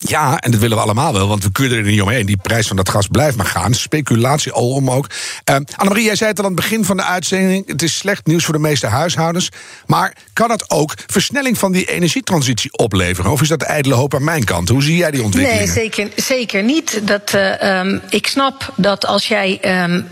Ja, 0.08 0.38
en 0.38 0.50
dat 0.50 0.60
willen 0.60 0.76
we 0.76 0.82
allemaal 0.82 1.12
wel, 1.12 1.28
want 1.28 1.44
we 1.44 1.52
kunnen 1.52 1.78
er 1.78 1.84
niet 1.84 2.02
omheen. 2.02 2.26
Die 2.26 2.36
prijs 2.36 2.66
van 2.66 2.76
dat 2.76 2.88
gas 2.88 3.06
blijft 3.06 3.36
maar 3.36 3.46
gaan. 3.46 3.74
Speculatie 3.74 4.52
al 4.52 4.70
om 4.70 4.90
ook. 4.90 5.06
Uh, 5.50 5.56
Annemarie, 5.76 6.04
jij 6.04 6.16
zei 6.16 6.30
het 6.30 6.38
al 6.38 6.44
aan 6.44 6.52
het 6.52 6.60
begin 6.60 6.84
van 6.84 6.96
de 6.96 7.02
uitzending. 7.02 7.66
Het 7.66 7.82
is 7.82 7.96
slecht 7.96 8.26
nieuws 8.26 8.44
voor 8.44 8.54
de 8.54 8.60
meeste 8.60 8.86
huishoudens. 8.86 9.48
Maar 9.86 10.14
kan 10.32 10.48
dat 10.48 10.70
ook 10.70 10.94
versnelling 11.06 11.58
van 11.58 11.72
die 11.72 11.84
energietransitie 11.84 12.72
opleveren? 12.72 13.30
Of 13.30 13.40
is 13.40 13.48
dat 13.48 13.60
de 13.60 13.66
ijdele 13.66 13.94
hoop 13.94 14.14
aan 14.14 14.24
mijn 14.24 14.44
kant? 14.44 14.68
Hoe 14.68 14.82
zie 14.82 14.96
jij 14.96 15.10
die 15.10 15.22
ontwikkeling? 15.22 15.64
Nee, 15.64 15.74
zeker, 15.74 16.08
zeker 16.16 16.62
niet. 16.62 17.00
Dat, 17.02 17.32
uh, 17.34 17.78
um, 17.78 18.00
ik 18.08 18.26
snap 18.26 18.72
dat 18.76 19.06
als 19.06 19.28
jij 19.28 19.82
um, 19.84 20.08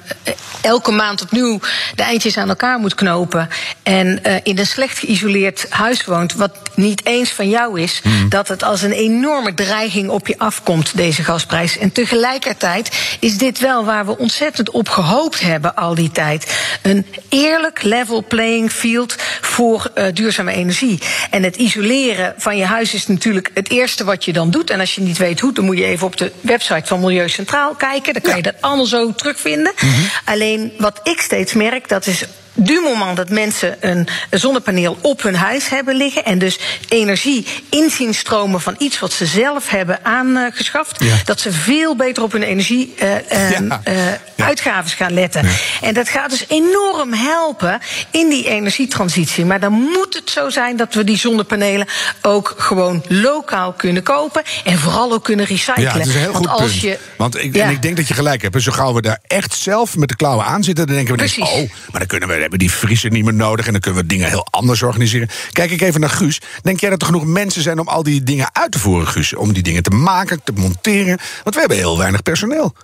elke 0.61 0.91
maand 0.91 1.23
opnieuw 1.23 1.61
de 1.95 2.03
eindjes 2.03 2.37
aan 2.37 2.49
elkaar 2.49 2.79
moet 2.79 2.95
knopen... 2.95 3.49
en 3.83 4.21
uh, 4.27 4.35
in 4.43 4.59
een 4.59 4.67
slecht 4.67 4.99
geïsoleerd 4.99 5.67
huis 5.69 6.05
woont, 6.05 6.35
wat 6.35 6.57
niet 6.75 7.07
eens 7.07 7.31
van 7.31 7.49
jou 7.49 7.81
is... 7.81 8.01
Hmm. 8.03 8.29
dat 8.29 8.49
het 8.49 8.63
als 8.63 8.83
een 8.83 8.93
enorme 8.93 9.55
dreiging 9.55 9.79
op 10.09 10.27
je 10.27 10.39
afkomt, 10.39 10.97
deze 10.97 11.25
gasprijs. 11.25 11.79
En 11.79 11.93
tegelijkertijd 11.93 13.17
is 13.21 13.39
dit 13.39 13.59
wel 13.59 13.85
waar 13.85 14.07
we 14.07 14.19
ontzettend 14.19 14.71
op 14.71 14.89
gehoopt 14.89 15.41
hebben 15.41 15.75
al 15.75 15.95
die 15.95 16.11
tijd. 16.11 16.59
Een 16.83 17.07
eerlijk 17.29 17.83
level 17.83 18.25
playing 18.29 18.73
field 18.73 19.15
voor 19.41 19.91
uh, 19.95 20.05
duurzame 20.13 20.53
energie. 20.53 20.99
En 21.31 21.43
het 21.43 21.57
isoleren 21.57 22.35
van 22.37 22.57
je 22.57 22.65
huis 22.65 22.95
is 22.95 23.07
natuurlijk 23.07 23.51
het 23.55 23.71
eerste 23.71 24.05
wat 24.05 24.25
je 24.25 24.33
dan 24.33 24.51
doet. 24.51 24.71
En 24.71 24.81
als 24.81 24.95
je 24.95 25.01
niet 25.01 25.19
weet 25.19 25.41
hoe, 25.41 25.53
dan 25.53 25.65
moet 25.65 25.79
je 25.79 25.85
even 25.85 26.07
op 26.07 26.17
de 26.17 26.33
website 26.41 26.87
van 26.87 27.01
Milieu 27.01 27.29
Centraal 27.29 27.75
kijken. 27.75 28.13
Dan 28.13 28.23
kan 28.23 28.37
je 28.37 28.43
dat 28.43 28.55
allemaal 28.61 28.87
zo 28.87 29.13
terugvinden. 29.15 29.73
Mm 29.81 29.93
-hmm. 29.93 30.05
Alleen 30.25 30.73
wat 30.79 31.01
ik 31.03 31.21
steeds 31.21 31.53
merk, 31.53 31.89
dat 31.89 32.07
is 32.07 32.25
du 32.55 32.81
moment 32.81 33.17
dat 33.17 33.31
mensen 33.31 33.77
een 33.81 34.09
zonnepaneel 34.31 34.99
op 35.01 35.23
hun 35.23 35.35
huis 35.35 35.69
hebben 35.69 35.97
liggen 35.97 36.25
en 36.25 36.39
dus 36.39 36.59
energie 36.89 37.47
inzien 37.69 38.15
stromen 38.15 38.61
van 38.61 38.75
iets 38.79 38.99
wat 38.99 39.13
ze 39.13 39.27
zelf 39.27 39.69
hebben 39.69 40.05
aangeschaft, 40.05 41.05
ja. 41.05 41.17
dat 41.25 41.41
ze 41.41 41.53
veel 41.53 41.97
beter 41.97 42.23
op 42.23 42.33
hun 42.33 42.43
energieuitgaven 42.43 43.83
uh, 43.87 43.95
uh, 43.95 44.13
ja. 44.37 44.55
ja. 44.65 44.83
gaan 44.85 45.13
letten. 45.13 45.43
Ja. 45.43 45.51
En 45.81 45.95
dat 45.95 46.09
gaat 46.09 46.31
dus 46.31 46.45
enorm 46.49 47.13
helpen 47.13 47.81
in 48.11 48.29
die 48.29 48.49
energietransitie. 48.49 49.45
Maar 49.45 49.61
dan 49.61 49.73
moet 49.73 50.15
het 50.15 50.31
zo 50.31 50.51
zijn 50.51 50.77
dat 50.77 50.95
we 50.95 51.05
die 51.05 51.17
zonnepanelen 51.17 51.87
ook 52.23 52.55
gewoon 52.57 53.05
lokaal 53.09 53.73
kunnen 53.73 54.03
kopen 54.03 54.43
en 54.65 54.79
vooral 54.79 55.13
ook 55.13 55.25
kunnen 55.25 55.47
recyclen. 55.47 55.85
Ja, 55.85 55.93
dat 55.93 56.07
is 56.07 56.15
een 56.15 56.21
heel 56.21 56.33
Want 56.33 56.47
goed 56.47 56.61
als 56.61 56.71
punt. 56.71 56.81
Je, 56.81 56.99
Want 57.17 57.43
ik, 57.43 57.57
en 57.57 57.71
ik 57.71 57.83
denk 57.83 57.97
dat 57.97 58.09
je 58.09 58.15
gelijk 58.15 58.43
hebt. 58.43 58.63
Zo 58.63 58.73
gauw 58.73 58.95
we 58.95 59.03
daar 59.03 59.19
echt 59.27 59.55
zelf 59.55 59.97
met 59.97 60.09
de 60.09 60.17
klauwen 60.17 60.45
aan 60.45 60.65
zitten, 60.65 60.87
dan 60.87 60.97
denken 60.97 61.17
we 61.17 61.23
ineens, 61.23 61.39
oh, 61.39 61.71
maar 61.91 62.01
dan 62.01 62.07
kunnen 62.07 62.29
we 62.29 62.50
hebben 62.51 62.69
die 62.69 62.71
vriezer 62.71 63.11
niet 63.11 63.25
meer 63.25 63.35
nodig 63.35 63.67
en 63.67 63.73
dan 63.73 63.81
kunnen 63.81 64.03
we 64.03 64.09
dingen 64.09 64.29
heel 64.29 64.47
anders 64.51 64.83
organiseren. 64.83 65.29
Kijk 65.53 65.71
ik 65.71 65.81
even 65.81 66.01
naar 66.01 66.11
Guus. 66.11 66.41
Denk 66.63 66.81
jij 66.81 66.91
dat 66.91 67.01
er 67.01 67.07
genoeg 67.07 67.25
mensen 67.25 67.63
zijn 67.63 67.79
om 67.79 67.89
al 67.89 68.03
die 68.03 68.23
dingen 68.23 68.49
uit 68.53 68.73
te 68.73 68.79
voeren, 68.79 69.09
Guus? 69.09 69.35
Om 69.35 69.53
die 69.53 69.63
dingen 69.63 69.83
te 69.83 69.91
maken, 69.91 70.41
te 70.45 70.53
monteren? 70.55 71.19
Want 71.43 71.55
we 71.55 71.61
hebben 71.61 71.79
heel 71.79 71.99
weinig 71.99 72.23
personeel. 72.23 72.75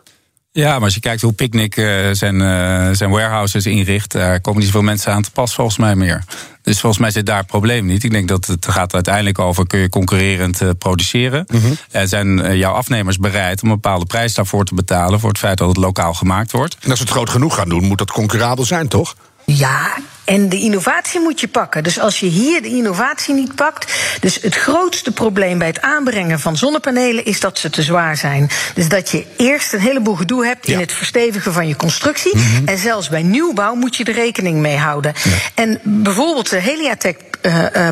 Ja, 0.53 0.73
maar 0.73 0.83
als 0.83 0.95
je 0.95 1.01
kijkt 1.01 1.23
hoe 1.23 1.33
Picnic 1.33 1.77
uh, 1.77 2.09
zijn, 2.13 2.35
uh, 2.35 2.89
zijn 2.93 3.11
warehouses 3.11 3.67
inricht, 3.67 4.13
daar 4.13 4.41
komen 4.41 4.61
niet 4.61 4.69
zoveel 4.69 4.87
mensen 4.87 5.13
aan 5.13 5.23
te 5.23 5.31
pas, 5.31 5.55
volgens 5.55 5.77
mij 5.77 5.97
meer. 5.97 6.25
Dus 6.63 6.81
volgens 6.81 7.01
mij 7.01 7.11
zit 7.11 7.27
daar 7.27 7.39
het 7.39 7.47
probleem 7.47 7.87
niet. 7.87 8.05
Ik 8.05 8.11
denk 8.11 8.29
dat 8.29 8.47
het 8.47 8.67
gaat 8.69 8.95
uiteindelijk 8.95 9.39
over: 9.39 9.67
kun 9.67 9.79
je 9.79 9.89
concurrerend 9.89 10.63
uh, 10.63 10.71
produceren? 10.79 11.45
Mm 11.53 11.61
-hmm. 11.61 11.77
En 11.91 12.09
zijn 12.09 12.57
jouw 12.59 12.73
afnemers 12.73 13.19
bereid 13.19 13.63
om 13.63 13.69
een 13.69 13.75
bepaalde 13.75 14.07
prijs 14.07 14.35
daarvoor 14.35 14.65
te 14.65 14.75
betalen 14.75 15.21
voor 15.21 15.29
het 15.29 15.39
feit 15.39 15.59
dat 15.59 15.69
het 15.69 15.77
lokaal 15.77 16.15
gemaakt 16.15 16.53
wordt? 16.53 16.77
En 16.81 16.91
als 16.91 16.99
we 16.99 17.05
het 17.05 17.15
groot 17.15 17.31
genoeg 17.31 17.55
gaan 17.55 17.69
doen, 17.69 17.85
moet 17.85 17.99
dat 17.99 18.11
concurrabel 18.11 18.65
zijn, 18.65 18.89
toch? 18.89 19.15
Ja, 19.47 19.97
en 20.25 20.49
de 20.49 20.61
innovatie 20.61 21.21
moet 21.21 21.41
je 21.41 21.49
pakken. 21.49 21.83
Dus 21.83 21.99
als 21.99 22.21
je 22.21 22.27
hier 22.27 22.63
de 22.63 22.69
innovatie 22.69 23.35
niet 23.35 23.55
pakt. 23.55 23.93
Dus 24.21 24.39
het 24.43 24.55
grootste 24.55 25.13
probleem 25.13 25.59
bij 25.59 25.67
het 25.67 25.81
aanbrengen 25.81 26.41
van 26.41 26.57
zonnepanelen 26.57 27.25
is 27.25 27.41
dat 27.41 27.59
ze 27.59 27.71
te 27.71 27.83
zwaar 27.83 28.17
zijn. 28.17 28.51
Dus 28.75 28.89
dat 28.89 29.11
je 29.11 29.25
eerst 29.37 29.73
een 29.73 29.81
heleboel 29.81 30.15
gedoe 30.15 30.47
hebt 30.47 30.67
ja. 30.67 30.73
in 30.73 30.81
het 30.81 30.93
verstevigen 30.93 31.53
van 31.53 31.69
je 31.69 31.77
constructie. 31.77 32.37
Mm 32.37 32.43
-hmm. 32.43 32.69
En 32.69 32.79
zelfs 32.79 33.09
bij 33.09 33.23
nieuwbouw 33.23 33.75
moet 33.75 33.97
je 33.97 34.05
er 34.05 34.13
rekening 34.13 34.59
mee 34.59 34.77
houden. 34.77 35.13
Ja. 35.25 35.31
En 35.55 35.81
bijvoorbeeld 35.83 36.51
de 36.51 36.59
Heliatech 36.59 37.15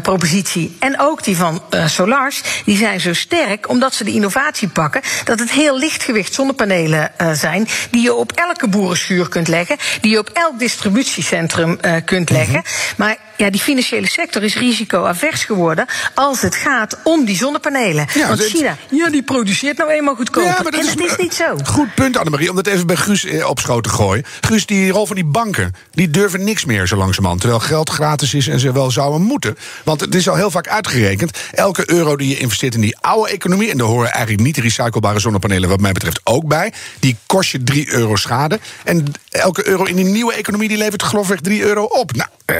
propositie 0.02 0.76
en 0.78 1.00
ook 1.00 1.24
die 1.24 1.36
van 1.36 1.62
Solars, 1.86 2.42
die 2.64 2.76
zijn 2.76 3.00
zo 3.00 3.12
sterk 3.12 3.68
omdat 3.68 3.94
ze 3.94 4.04
de 4.04 4.12
innovatie 4.12 4.68
pakken 4.68 5.00
dat 5.24 5.38
het 5.38 5.50
heel 5.50 5.78
lichtgewicht 5.78 6.34
zonnepanelen 6.34 7.10
zijn 7.32 7.68
die 7.90 8.02
je 8.02 8.14
op 8.14 8.32
elke 8.32 8.68
boerenschuur 8.68 9.28
kunt 9.28 9.48
leggen, 9.48 9.76
die 10.00 10.10
je 10.10 10.18
op 10.18 10.30
elk 10.32 10.58
distributiecentrum 10.58 11.78
kunt 12.04 12.30
leggen. 12.30 12.62
Mhm. 12.64 12.94
Maar 12.96 13.16
ja, 13.36 13.50
die 13.50 13.60
financiële 13.60 14.08
sector 14.08 14.42
is 14.42 14.54
risicoavers 14.54 15.44
geworden 15.44 15.86
als 16.14 16.40
het 16.40 16.54
gaat 16.54 16.98
om 17.04 17.24
die 17.24 17.36
zonnepanelen. 17.36 18.06
Ja, 18.14 18.28
Want 18.28 18.42
China, 18.42 18.76
ja, 18.90 19.10
die 19.10 19.22
produceert 19.22 19.76
nou 19.78 19.90
eenmaal 19.90 20.14
goedkoper. 20.14 20.50
Ja, 20.50 20.62
maar 20.62 20.72
dat 20.72 20.80
en 20.80 20.86
is, 20.86 21.10
is 21.10 21.16
niet 21.16 21.34
zo. 21.34 21.56
Goed 21.64 21.94
punt, 21.94 22.16
Annemarie, 22.16 22.50
om 22.50 22.56
dat 22.56 22.66
even 22.66 22.86
bij 22.86 22.96
Guus 22.96 23.24
eh, 23.24 23.48
op 23.48 23.58
schoot 23.58 23.82
te 23.82 23.88
gooien. 23.88 24.24
Guus, 24.40 24.66
die 24.66 24.90
rol 24.90 25.06
van 25.06 25.16
die 25.16 25.24
banken, 25.24 25.72
die 25.90 26.10
durven 26.10 26.44
niks 26.44 26.64
meer 26.64 26.86
zo 26.86 26.96
langzamerhand. 26.96 27.40
Terwijl 27.40 27.60
geld 27.60 27.90
gratis 27.90 28.34
is 28.34 28.48
en 28.48 28.60
ze 28.60 28.72
wel 28.72 28.90
zouden 28.90 29.22
moeten. 29.22 29.56
Want 29.84 30.00
het 30.00 30.14
is 30.14 30.28
al 30.28 30.36
heel 30.36 30.50
vaak 30.50 30.68
uitgerekend. 30.68 31.38
Elke 31.52 31.90
euro 31.90 32.16
die 32.16 32.28
je 32.28 32.38
investeert 32.38 32.74
in 32.74 32.80
die 32.80 32.96
oude 33.00 33.30
economie... 33.30 33.70
en 33.70 33.78
daar 33.78 33.86
horen 33.86 34.10
eigenlijk 34.12 34.42
niet 34.42 34.54
de 34.54 34.60
recyclebare 34.60 35.18
zonnepanelen 35.18 35.68
wat 35.68 35.80
mij 35.80 35.92
betreft 35.92 36.20
ook 36.24 36.46
bij... 36.46 36.72
die 37.00 37.16
kost 37.26 37.50
je 37.50 37.62
3 37.62 37.92
euro 37.92 38.16
schade. 38.16 38.60
En 38.84 39.12
elke 39.30 39.68
euro 39.68 39.84
in 39.84 39.96
die 39.96 40.04
nieuwe 40.04 40.34
economie 40.34 40.68
die 40.68 40.76
levert 40.76 41.02
ik 41.30 41.40
3 41.40 41.62
euro 41.62 41.82
op. 41.82 42.12
Nou, 42.12 42.28
eh, 42.44 42.56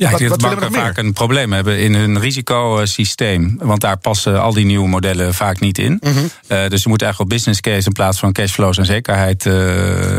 ja, 0.00 0.10
ik 0.10 0.18
denk 0.18 0.30
dat 0.30 0.40
banken 0.40 0.72
vaak 0.72 0.96
een 0.96 1.12
probleem 1.12 1.52
hebben 1.52 1.78
in 1.78 1.94
hun 1.94 2.20
risicosysteem. 2.20 3.56
Want 3.58 3.80
daar 3.80 3.98
passen 3.98 4.42
al 4.42 4.52
die 4.52 4.64
nieuwe 4.64 4.88
modellen 4.88 5.34
vaak 5.34 5.60
niet 5.60 5.78
in. 5.78 6.00
Mhm. 6.00 6.18
Eh, 6.46 6.68
dus 6.68 6.82
je 6.82 6.88
moet 6.88 7.02
eigenlijk 7.02 7.18
op 7.20 7.28
business 7.28 7.60
case 7.60 7.86
in 7.86 7.92
plaats 7.92 8.18
van 8.18 8.32
cashflows 8.32 8.78
en 8.78 8.84
zekerheid 8.84 9.44
uh, 9.44 9.54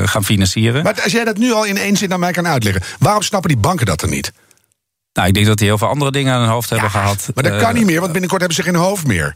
gaan 0.07 0.23
financieren. 0.23 0.83
Maar 0.83 1.01
als 1.03 1.11
jij 1.11 1.23
dat 1.23 1.37
nu 1.37 1.51
al 1.51 1.65
in 1.65 1.77
één 1.77 1.97
zin 1.97 2.13
aan 2.13 2.19
mij 2.19 2.31
kan 2.31 2.47
uitleggen, 2.47 2.81
waarom 2.99 3.21
snappen 3.21 3.49
die 3.49 3.59
banken 3.59 3.85
dat 3.85 3.99
dan 3.99 4.09
niet? 4.09 4.31
Nou, 5.13 5.27
ik 5.27 5.33
denk 5.33 5.45
dat 5.45 5.57
die 5.57 5.67
heel 5.67 5.77
veel 5.77 5.87
andere 5.87 6.11
dingen 6.11 6.33
aan 6.33 6.41
hun 6.41 6.49
hoofd 6.49 6.69
hebben 6.69 6.89
gehad. 6.89 7.29
Maar 7.33 7.43
dat 7.43 7.61
kan 7.61 7.73
niet 7.73 7.85
meer, 7.85 7.99
want 7.99 8.11
binnenkort 8.11 8.41
hebben 8.41 8.63
ze 8.63 8.71
geen 8.71 8.75
hoofd 8.75 9.07
meer. 9.07 9.35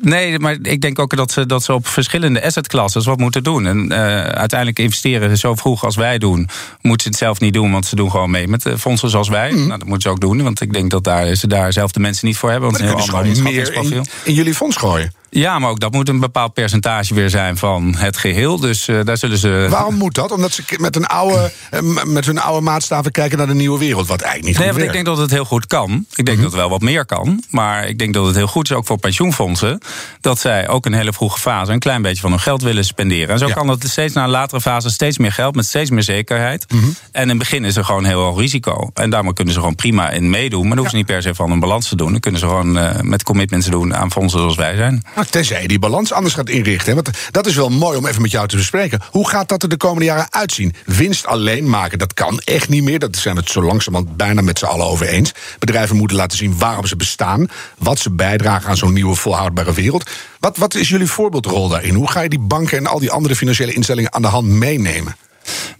Nee, 0.00 0.38
maar 0.38 0.56
ik 0.62 0.80
denk 0.80 0.98
ook 0.98 1.16
dat 1.16 1.30
ze, 1.30 1.46
dat 1.46 1.64
ze 1.64 1.72
op 1.72 1.86
verschillende 1.86 2.44
assetklassen 2.44 3.04
wat 3.04 3.18
moeten 3.18 3.42
doen. 3.42 3.66
En 3.66 3.92
uh, 3.92 3.96
uiteindelijk 4.22 4.78
investeren 4.78 5.38
zo 5.38 5.54
vroeg 5.54 5.84
als 5.84 5.96
wij 5.96 6.18
doen, 6.18 6.48
moeten 6.80 7.02
ze 7.02 7.08
het 7.08 7.18
zelf 7.18 7.40
niet 7.40 7.52
doen, 7.52 7.72
want 7.72 7.86
ze 7.86 7.96
doen 7.96 8.10
gewoon 8.10 8.30
mee 8.30 8.48
met 8.48 8.68
fondsen 8.78 9.10
zoals 9.10 9.28
wij. 9.28 9.50
Mm. 9.50 9.56
Nou, 9.56 9.78
dat 9.78 9.88
moeten 9.88 10.02
ze 10.02 10.08
ook 10.08 10.20
doen, 10.20 10.42
want 10.42 10.60
ik 10.60 10.72
denk 10.72 10.90
dat 10.90 11.04
daar, 11.04 11.34
ze 11.34 11.46
daar 11.46 11.72
zelf 11.72 11.92
de 11.92 12.00
mensen 12.00 12.26
niet 12.26 12.36
voor 12.36 12.50
hebben. 12.50 12.70
Want 12.70 12.82
maar 12.82 12.92
een 12.92 12.98
heel 12.98 13.16
ander 13.18 13.42
meer 13.42 13.72
in, 13.72 14.04
in 14.24 14.34
jullie 14.34 14.54
fonds 14.54 14.76
gooien. 14.76 15.12
Ja, 15.34 15.58
maar 15.58 15.70
ook 15.70 15.80
dat 15.80 15.92
moet 15.92 16.08
een 16.08 16.20
bepaald 16.20 16.52
percentage 16.52 17.14
weer 17.14 17.30
zijn 17.30 17.56
van 17.56 17.94
het 17.96 18.16
geheel. 18.16 18.60
Dus 18.60 18.88
uh, 18.88 19.00
daar 19.04 19.16
zullen 19.16 19.38
ze. 19.38 19.66
Waarom 19.70 19.94
moet 19.94 20.14
dat? 20.14 20.32
Omdat 20.32 20.52
ze 20.52 20.62
met, 20.76 20.96
een 20.96 21.06
oude, 21.06 21.52
eh, 21.70 21.80
met 22.04 22.26
hun 22.26 22.38
oude 22.38 22.60
maatstaven 22.60 23.12
kijken 23.12 23.38
naar 23.38 23.46
de 23.46 23.54
nieuwe 23.54 23.78
wereld. 23.78 24.06
Wat 24.06 24.20
eigenlijk 24.20 24.48
niet 24.48 24.58
nee, 24.58 24.68
goed 24.68 24.76
want 24.76 24.86
ik 24.86 24.92
denk 24.92 25.16
dat 25.16 25.18
het 25.18 25.30
heel 25.30 25.44
goed 25.44 25.66
kan. 25.66 26.06
Ik 26.14 26.24
denk 26.24 26.28
mhm. 26.28 26.36
dat 26.36 26.46
het 26.46 26.60
wel 26.60 26.70
wat 26.70 26.80
meer 26.80 27.06
kan. 27.06 27.42
Maar 27.50 27.88
ik 27.88 27.98
denk 27.98 28.14
dat 28.14 28.26
het 28.26 28.34
heel 28.34 28.46
goed 28.46 28.70
is, 28.70 28.76
ook 28.76 28.86
voor 28.86 28.98
pensioenfondsen. 28.98 29.78
dat 30.20 30.38
zij 30.38 30.68
ook 30.68 30.86
een 30.86 30.92
hele 30.92 31.12
vroege 31.12 31.38
fase 31.38 31.72
een 31.72 31.78
klein 31.78 32.02
beetje 32.02 32.20
van 32.20 32.30
hun 32.30 32.40
geld 32.40 32.62
willen 32.62 32.84
spenderen. 32.84 33.28
En 33.28 33.38
zo 33.38 33.48
kan 33.48 33.66
dat 33.66 33.84
steeds 33.86 34.14
naar 34.14 34.24
een 34.24 34.30
latere 34.30 34.60
fase 34.60 34.90
steeds 34.90 35.18
meer 35.18 35.32
geld 35.32 35.54
met 35.54 35.66
steeds 35.66 35.90
meer 35.90 36.02
zekerheid. 36.02 36.72
Mhm. 36.72 36.84
En 37.12 37.22
in 37.22 37.28
het 37.28 37.38
begin 37.38 37.64
is 37.64 37.76
er 37.76 37.84
gewoon 37.84 38.04
heel 38.04 38.20
hoog 38.20 38.38
risico. 38.38 38.90
En 38.94 39.10
daarom 39.10 39.32
kunnen 39.32 39.54
ze 39.54 39.60
gewoon 39.60 39.74
prima 39.74 40.10
in 40.10 40.30
meedoen. 40.30 40.60
Maar 40.60 40.68
dan 40.68 40.78
hoeven 40.78 40.90
ze 40.90 40.96
niet 40.96 41.06
per 41.06 41.22
se 41.22 41.34
van 41.34 41.50
een 41.50 41.60
balans 41.60 41.88
te 41.88 41.96
doen. 41.96 42.10
Dan 42.10 42.20
kunnen 42.20 42.40
ze 42.40 42.46
gewoon 42.46 42.78
uh, 42.78 43.00
met 43.00 43.22
commitments 43.22 43.66
doen 43.66 43.94
aan 43.94 44.10
fondsen 44.10 44.38
zoals 44.38 44.56
wij 44.56 44.76
zijn. 44.76 45.02
Tenzij 45.30 45.66
die 45.66 45.78
balans 45.78 46.12
anders 46.12 46.34
gaat 46.34 46.48
inrichten. 46.48 46.94
Want 46.94 47.10
dat 47.30 47.46
is 47.46 47.54
wel 47.54 47.68
mooi 47.68 47.98
om 47.98 48.06
even 48.06 48.22
met 48.22 48.30
jou 48.30 48.48
te 48.48 48.56
bespreken. 48.56 49.00
Hoe 49.10 49.28
gaat 49.28 49.48
dat 49.48 49.62
er 49.62 49.68
de 49.68 49.76
komende 49.76 50.04
jaren 50.04 50.32
uitzien? 50.32 50.74
Winst 50.86 51.26
alleen 51.26 51.68
maken, 51.68 51.98
dat 51.98 52.14
kan 52.14 52.40
echt 52.44 52.68
niet 52.68 52.82
meer. 52.82 52.98
Dat 52.98 53.16
zijn 53.16 53.34
we 53.34 53.40
het 53.40 53.50
zo 53.50 53.62
langzamerhand 53.62 54.16
bijna 54.16 54.40
met 54.40 54.58
z'n 54.58 54.64
allen 54.64 54.86
over 54.86 55.06
eens. 55.06 55.32
Bedrijven 55.58 55.96
moeten 55.96 56.16
laten 56.16 56.38
zien 56.38 56.58
waarom 56.58 56.86
ze 56.86 56.96
bestaan. 56.96 57.48
Wat 57.78 57.98
ze 57.98 58.10
bijdragen 58.10 58.68
aan 58.68 58.76
zo'n 58.76 58.92
nieuwe 58.92 59.14
volhoudbare 59.14 59.72
wereld. 59.72 60.10
Wat, 60.40 60.56
wat 60.56 60.74
is 60.74 60.88
jullie 60.88 61.06
voorbeeldrol 61.06 61.68
daarin? 61.68 61.94
Hoe 61.94 62.10
ga 62.10 62.20
je 62.20 62.28
die 62.28 62.38
banken 62.38 62.78
en 62.78 62.86
al 62.86 62.98
die 62.98 63.10
andere 63.10 63.36
financiële 63.36 63.72
instellingen 63.72 64.12
aan 64.12 64.22
de 64.22 64.28
hand 64.28 64.46
meenemen? 64.46 65.16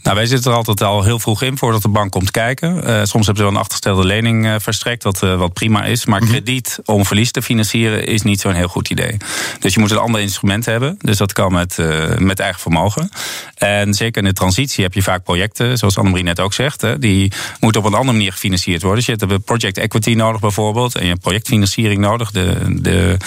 Nou, 0.03 0.17
wij 0.17 0.27
zitten 0.27 0.51
er 0.51 0.57
altijd 0.57 0.83
al 0.83 1.03
heel 1.03 1.19
vroeg 1.19 1.43
in 1.43 1.59
voordat 1.59 1.83
de 1.83 1.89
bank 1.89 2.11
komt 2.11 2.31
kijken. 2.31 2.77
Uh, 2.77 2.97
soms 3.05 3.13
hebben 3.13 3.37
ze 3.37 3.43
wel 3.43 3.51
een 3.51 3.57
achterstelde 3.57 4.05
lening 4.05 4.47
uh, 4.47 4.55
verstrekt, 4.59 5.03
wat, 5.03 5.23
uh, 5.23 5.37
wat 5.37 5.53
prima 5.53 5.85
is. 5.85 6.07
Maar 6.07 6.21
mhm. 6.21 6.31
krediet 6.31 6.79
om 6.85 7.05
verlies 7.05 7.31
te 7.31 7.43
financieren 7.43 8.07
is 8.07 8.23
niet 8.23 8.41
zo'n 8.41 8.53
heel 8.53 8.69
goed 8.69 8.91
idee. 8.91 9.17
Dus 9.59 9.75
je 9.75 9.81
moet 9.81 9.91
een 9.91 9.99
ander 9.99 10.21
instrument 10.21 10.65
hebben. 10.65 10.97
Dus 10.99 11.17
dat 11.17 11.33
kan 11.33 11.53
met, 11.53 11.79
met 12.19 12.41
eigen 12.41 12.61
vermogen. 12.61 13.11
En 13.55 13.95
zeker 13.95 14.23
in 14.23 14.29
de 14.29 14.35
transitie 14.35 14.85
heb 14.85 14.95
je 14.95 15.03
vaak 15.03 15.25
projecten, 15.25 15.79
zoals 15.79 15.99
Annemarie 15.99 16.25
net 16.25 16.41
ook 16.41 16.53
zegt, 16.53 16.81
hè, 16.81 16.99
die 16.99 17.33
moeten 17.61 17.81
op 17.81 17.87
een 17.87 17.95
andere 17.95 18.17
manier 18.17 18.33
gefinancierd 18.33 18.83
worden. 18.83 19.05
Dus 19.05 19.15
je 19.15 19.27
hebt 19.27 19.45
project 19.45 19.79
equity 19.79 20.15
nodig 20.15 20.41
bijvoorbeeld. 20.41 20.95
En 20.95 21.03
je 21.03 21.09
hebt 21.09 21.21
projectfinansiering 21.21 22.01
nodig, 22.01 22.31
de, 22.31 22.57
de 22.81 23.19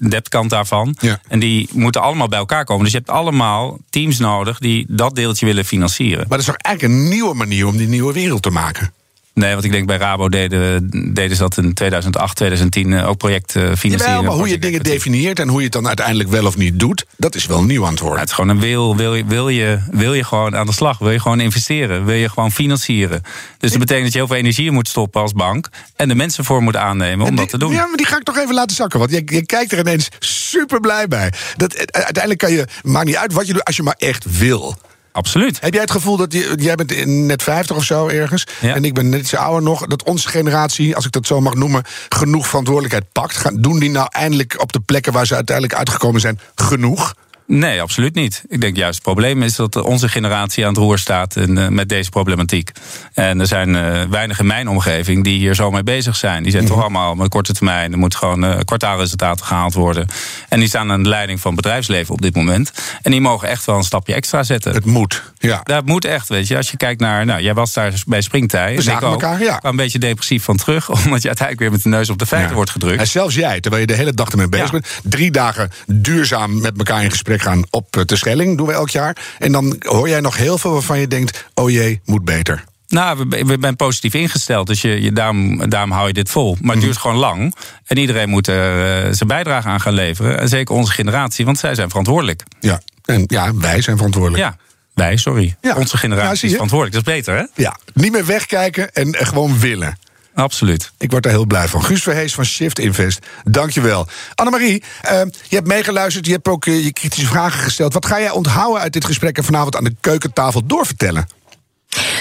debtkant 0.00 0.50
daarvan. 0.50 0.96
Ja. 1.00 1.20
En 1.28 1.38
die 1.38 1.68
moeten 1.72 2.00
allemaal 2.00 2.28
bij 2.28 2.38
elkaar 2.38 2.64
komen. 2.64 2.84
Dus 2.84 2.92
je 2.92 2.98
hebt 2.98 3.10
allemaal 3.10 3.78
teams 3.90 4.18
nodig 4.18 4.58
die 4.58 4.86
dat 4.88 5.14
deeltje 5.24 5.46
willen 5.46 5.64
financieren. 5.64 6.18
Maar 6.18 6.38
dat 6.38 6.38
is 6.38 6.46
toch 6.46 6.56
eigenlijk 6.56 6.94
een 6.94 7.08
nieuwe 7.08 7.34
manier 7.34 7.66
om 7.66 7.76
die 7.76 7.88
nieuwe 7.88 8.12
wereld 8.12 8.42
te 8.42 8.50
maken? 8.50 8.92
Nee, 9.34 9.52
want 9.52 9.64
ik 9.64 9.72
denk 9.72 9.86
bij 9.86 9.96
Rabo 9.96 10.28
deden, 10.28 10.90
deden 11.14 11.36
ze 11.36 11.42
dat 11.42 11.56
in 11.56 11.74
2008, 11.74 12.36
2010 12.36 12.92
eh, 12.92 13.08
ook 13.08 13.16
projectfinancieren. 13.16 14.22
Ja, 14.22 14.22
maar 14.22 14.36
hoe 14.36 14.48
je 14.48 14.58
dingen 14.58 14.82
definieert 14.82 15.38
en 15.38 15.48
hoe 15.48 15.58
je 15.58 15.64
het 15.64 15.72
dan 15.72 15.86
uiteindelijk 15.86 16.28
wel 16.28 16.46
of 16.46 16.56
niet 16.56 16.78
doet, 16.78 17.04
dat 17.16 17.34
is 17.34 17.46
wel 17.46 17.58
een 17.58 17.66
nieuw 17.66 17.86
antwoord. 17.86 18.20
het 18.20 18.28
is 18.28 18.34
gewoon 18.34 18.50
een 18.50 18.60
wil. 18.60 18.96
Wil 18.96 19.14
je, 19.14 19.24
wil, 19.24 19.48
je, 19.48 19.78
wil 19.90 20.14
je 20.14 20.24
gewoon 20.24 20.56
aan 20.56 20.66
de 20.66 20.72
slag? 20.72 20.98
Wil 20.98 21.10
je 21.10 21.20
gewoon 21.20 21.40
investeren? 21.40 22.04
Wil 22.04 22.14
je 22.14 22.28
gewoon 22.28 22.52
financieren? 22.52 23.22
Dus 23.58 23.70
dat 23.70 23.78
betekent 23.78 24.04
dat 24.04 24.12
je 24.12 24.18
heel 24.18 24.26
veel 24.26 24.36
energie 24.36 24.70
moet 24.70 24.88
stoppen 24.88 25.20
als 25.20 25.32
bank 25.32 25.68
en 25.96 26.08
de 26.08 26.14
mensen 26.14 26.44
voor 26.44 26.62
moet 26.62 26.76
aannemen 26.76 27.26
om 27.26 27.36
dat 27.36 27.48
te 27.48 27.58
doen. 27.58 27.72
Ja, 27.72 27.86
maar 27.86 27.96
die 27.96 28.06
ga 28.06 28.16
ik 28.16 28.22
toch 28.22 28.38
even 28.38 28.54
laten 28.54 28.76
zakken, 28.76 28.98
want 28.98 29.10
je, 29.10 29.22
je 29.26 29.46
kijkt 29.46 29.72
er 29.72 29.78
ineens 29.78 30.08
super 30.18 30.80
blij 30.80 31.08
bij. 31.08 31.32
Dat, 31.56 31.72
eh, 31.72 31.82
uiteindelijk 32.02 32.38
kan 32.38 32.52
je, 32.52 32.66
maakt 32.82 33.06
niet 33.06 33.16
uit 33.16 33.32
wat 33.32 33.46
je 33.46 33.52
doet, 33.52 33.64
als 33.64 33.76
je 33.76 33.82
maar 33.82 33.96
echt 33.98 34.38
wil. 34.38 34.78
Absoluut. 35.14 35.60
Heb 35.60 35.72
jij 35.72 35.82
het 35.82 35.90
gevoel 35.90 36.16
dat 36.16 36.32
je, 36.32 36.54
jij 36.56 36.74
bent 36.74 37.06
net 37.06 37.42
50 37.42 37.76
of 37.76 37.84
zo 37.84 38.08
ergens, 38.08 38.46
en 38.60 38.84
ik 38.84 38.94
ben 38.94 39.08
net 39.08 39.20
iets 39.20 39.34
ouder 39.34 39.62
nog, 39.62 39.86
dat 39.86 40.02
onze 40.02 40.28
generatie, 40.28 40.96
als 40.96 41.06
ik 41.06 41.12
dat 41.12 41.26
zo 41.26 41.40
mag 41.40 41.54
noemen, 41.54 41.82
genoeg 42.08 42.46
verantwoordelijkheid 42.46 43.12
pakt? 43.12 43.62
Doen 43.62 43.78
die 43.78 43.90
nou 43.90 44.06
eindelijk 44.10 44.60
op 44.60 44.72
de 44.72 44.80
plekken 44.80 45.12
waar 45.12 45.26
ze 45.26 45.34
uiteindelijk 45.34 45.78
uitgekomen 45.78 46.20
zijn 46.20 46.40
genoeg? 46.54 47.14
Nee, 47.46 47.82
absoluut 47.82 48.14
niet. 48.14 48.44
Ik 48.48 48.60
denk 48.60 48.76
juist 48.76 48.94
het 48.94 49.02
probleem 49.02 49.42
is 49.42 49.56
dat 49.56 49.76
onze 49.76 50.08
generatie 50.08 50.64
aan 50.64 50.70
het 50.70 50.78
roer 50.78 50.98
staat 50.98 51.36
in, 51.36 51.56
uh, 51.56 51.68
met 51.68 51.88
deze 51.88 52.10
problematiek. 52.10 52.70
En 53.14 53.40
er 53.40 53.46
zijn 53.46 53.68
uh, 53.68 54.02
weinig 54.02 54.38
in 54.38 54.46
mijn 54.46 54.68
omgeving 54.68 55.24
die 55.24 55.38
hier 55.38 55.54
zo 55.54 55.70
mee 55.70 55.82
bezig 55.82 56.16
zijn. 56.16 56.42
Die 56.42 56.52
zijn 56.52 56.64
toch 56.64 56.74
mhm. 56.74 56.84
allemaal 56.84 57.14
met 57.14 57.28
korte 57.28 57.52
termijn. 57.52 57.92
Er 57.92 57.98
moet 57.98 58.14
gewoon 58.14 58.44
uh, 58.44 58.56
kwartaalresultaten 58.64 59.46
gehaald 59.46 59.74
worden. 59.74 60.06
En 60.48 60.58
die 60.58 60.68
staan 60.68 60.90
aan 60.90 61.02
de 61.02 61.08
leiding 61.08 61.40
van 61.40 61.52
het 61.52 61.60
bedrijfsleven 61.60 62.14
op 62.14 62.22
dit 62.22 62.34
moment. 62.34 62.72
En 63.02 63.10
die 63.10 63.20
mogen 63.20 63.48
echt 63.48 63.64
wel 63.64 63.76
een 63.76 63.84
stapje 63.84 64.14
extra 64.14 64.42
zetten. 64.42 64.74
Het 64.74 64.84
moet, 64.84 65.22
ja. 65.38 65.60
Dat 65.62 65.86
moet 65.86 66.04
echt, 66.04 66.28
weet 66.28 66.46
je. 66.46 66.56
Als 66.56 66.70
je 66.70 66.76
kijkt 66.76 67.00
naar, 67.00 67.24
nou, 67.24 67.42
jij 67.42 67.54
was 67.54 67.72
daar 67.72 67.92
bij 68.06 68.20
Springtij. 68.20 68.76
We 68.76 68.82
zagen 68.82 69.06
elkaar, 69.06 69.42
ja. 69.42 69.58
een 69.62 69.76
beetje 69.76 69.98
depressief 69.98 70.44
van 70.44 70.56
terug, 70.56 70.90
omdat 71.04 71.22
je 71.22 71.28
uiteindelijk 71.28 71.58
weer 71.58 71.70
met 71.70 71.82
de 71.82 71.88
neus 71.88 72.10
op 72.10 72.18
de 72.18 72.26
feiten 72.26 72.54
wordt 72.54 72.70
gedrukt. 72.70 73.00
En 73.00 73.06
zelfs 73.06 73.34
jij, 73.34 73.60
terwijl 73.60 73.82
je 73.82 73.88
de 73.88 73.96
hele 73.96 74.12
dag 74.12 74.30
ermee 74.30 74.48
bezig 74.48 74.70
bent, 74.70 75.00
drie 75.02 75.30
dagen 75.30 75.70
duurzaam 75.86 76.60
met 76.60 76.78
elkaar 76.78 77.02
in 77.02 77.10
gesprek 77.10 77.33
gaan 77.38 77.64
op 77.70 78.02
de 78.06 78.16
Schelling, 78.16 78.56
doen 78.56 78.66
we 78.66 78.72
elk 78.72 78.90
jaar. 78.90 79.16
En 79.38 79.52
dan 79.52 79.76
hoor 79.78 80.08
jij 80.08 80.20
nog 80.20 80.36
heel 80.36 80.58
veel 80.58 80.72
waarvan 80.72 80.98
je 80.98 81.08
denkt: 81.08 81.44
oh 81.54 81.70
jee, 81.70 82.00
moet 82.04 82.24
beter. 82.24 82.64
Nou, 82.88 83.26
we, 83.28 83.44
we 83.44 83.56
zijn 83.60 83.76
positief 83.76 84.14
ingesteld, 84.14 84.66
dus 84.66 84.82
je, 84.82 85.02
je, 85.02 85.12
daarom, 85.12 85.68
daarom 85.70 85.90
hou 85.90 86.06
je 86.06 86.12
dit 86.12 86.30
vol. 86.30 86.50
Maar 86.50 86.70
het 86.70 86.76
mhm. 86.76 86.84
duurt 86.84 86.96
gewoon 86.96 87.16
lang. 87.16 87.54
En 87.86 87.98
iedereen 87.98 88.28
moet 88.28 88.48
er 88.48 89.04
uh, 89.06 89.12
zijn 89.12 89.28
bijdrage 89.28 89.68
aan 89.68 89.80
gaan 89.80 89.92
leveren. 89.92 90.38
En 90.38 90.48
zeker 90.48 90.74
onze 90.74 90.92
generatie, 90.92 91.44
want 91.44 91.58
zij 91.58 91.74
zijn 91.74 91.88
verantwoordelijk. 91.88 92.42
Ja, 92.60 92.80
en 93.04 93.24
ja, 93.26 93.54
wij 93.54 93.80
zijn 93.80 93.96
verantwoordelijk. 93.96 94.42
Ja. 94.42 94.56
Wij, 94.94 95.16
sorry. 95.16 95.56
Ja. 95.60 95.76
Onze 95.76 95.96
generatie 95.96 96.46
is 96.46 96.52
verantwoordelijk. 96.52 97.04
Dat 97.04 97.14
is 97.14 97.22
beter, 97.22 97.36
hè? 97.36 97.62
Ja, 97.62 97.76
niet 97.94 98.12
meer 98.12 98.26
wegkijken 98.26 98.92
en 98.92 99.14
gewoon 99.16 99.58
willen. 99.58 99.98
Absoluut. 100.34 100.92
Ik 100.98 101.10
word 101.10 101.22
daar 101.22 101.32
heel 101.32 101.46
blij 101.46 101.68
van. 101.68 101.84
Guus 101.84 102.02
Verhees 102.02 102.34
van 102.34 102.44
Shift 102.44 102.78
Invest, 102.78 103.26
dankjewel. 103.44 104.06
Annemarie, 104.34 104.82
uh, 105.04 105.20
je 105.48 105.56
hebt 105.56 105.66
meegeluisterd, 105.66 106.26
je 106.26 106.32
hebt 106.32 106.48
ook 106.48 106.66
uh, 106.66 106.84
je 106.84 106.92
kritische 106.92 107.26
vragen 107.26 107.60
gesteld. 107.60 107.92
Wat 107.92 108.06
ga 108.06 108.20
jij 108.20 108.30
onthouden 108.30 108.82
uit 108.82 108.92
dit 108.92 109.04
gesprek 109.04 109.36
en 109.36 109.44
vanavond 109.44 109.76
aan 109.76 109.84
de 109.84 109.94
keukentafel 110.00 110.66
doorvertellen? 110.66 111.28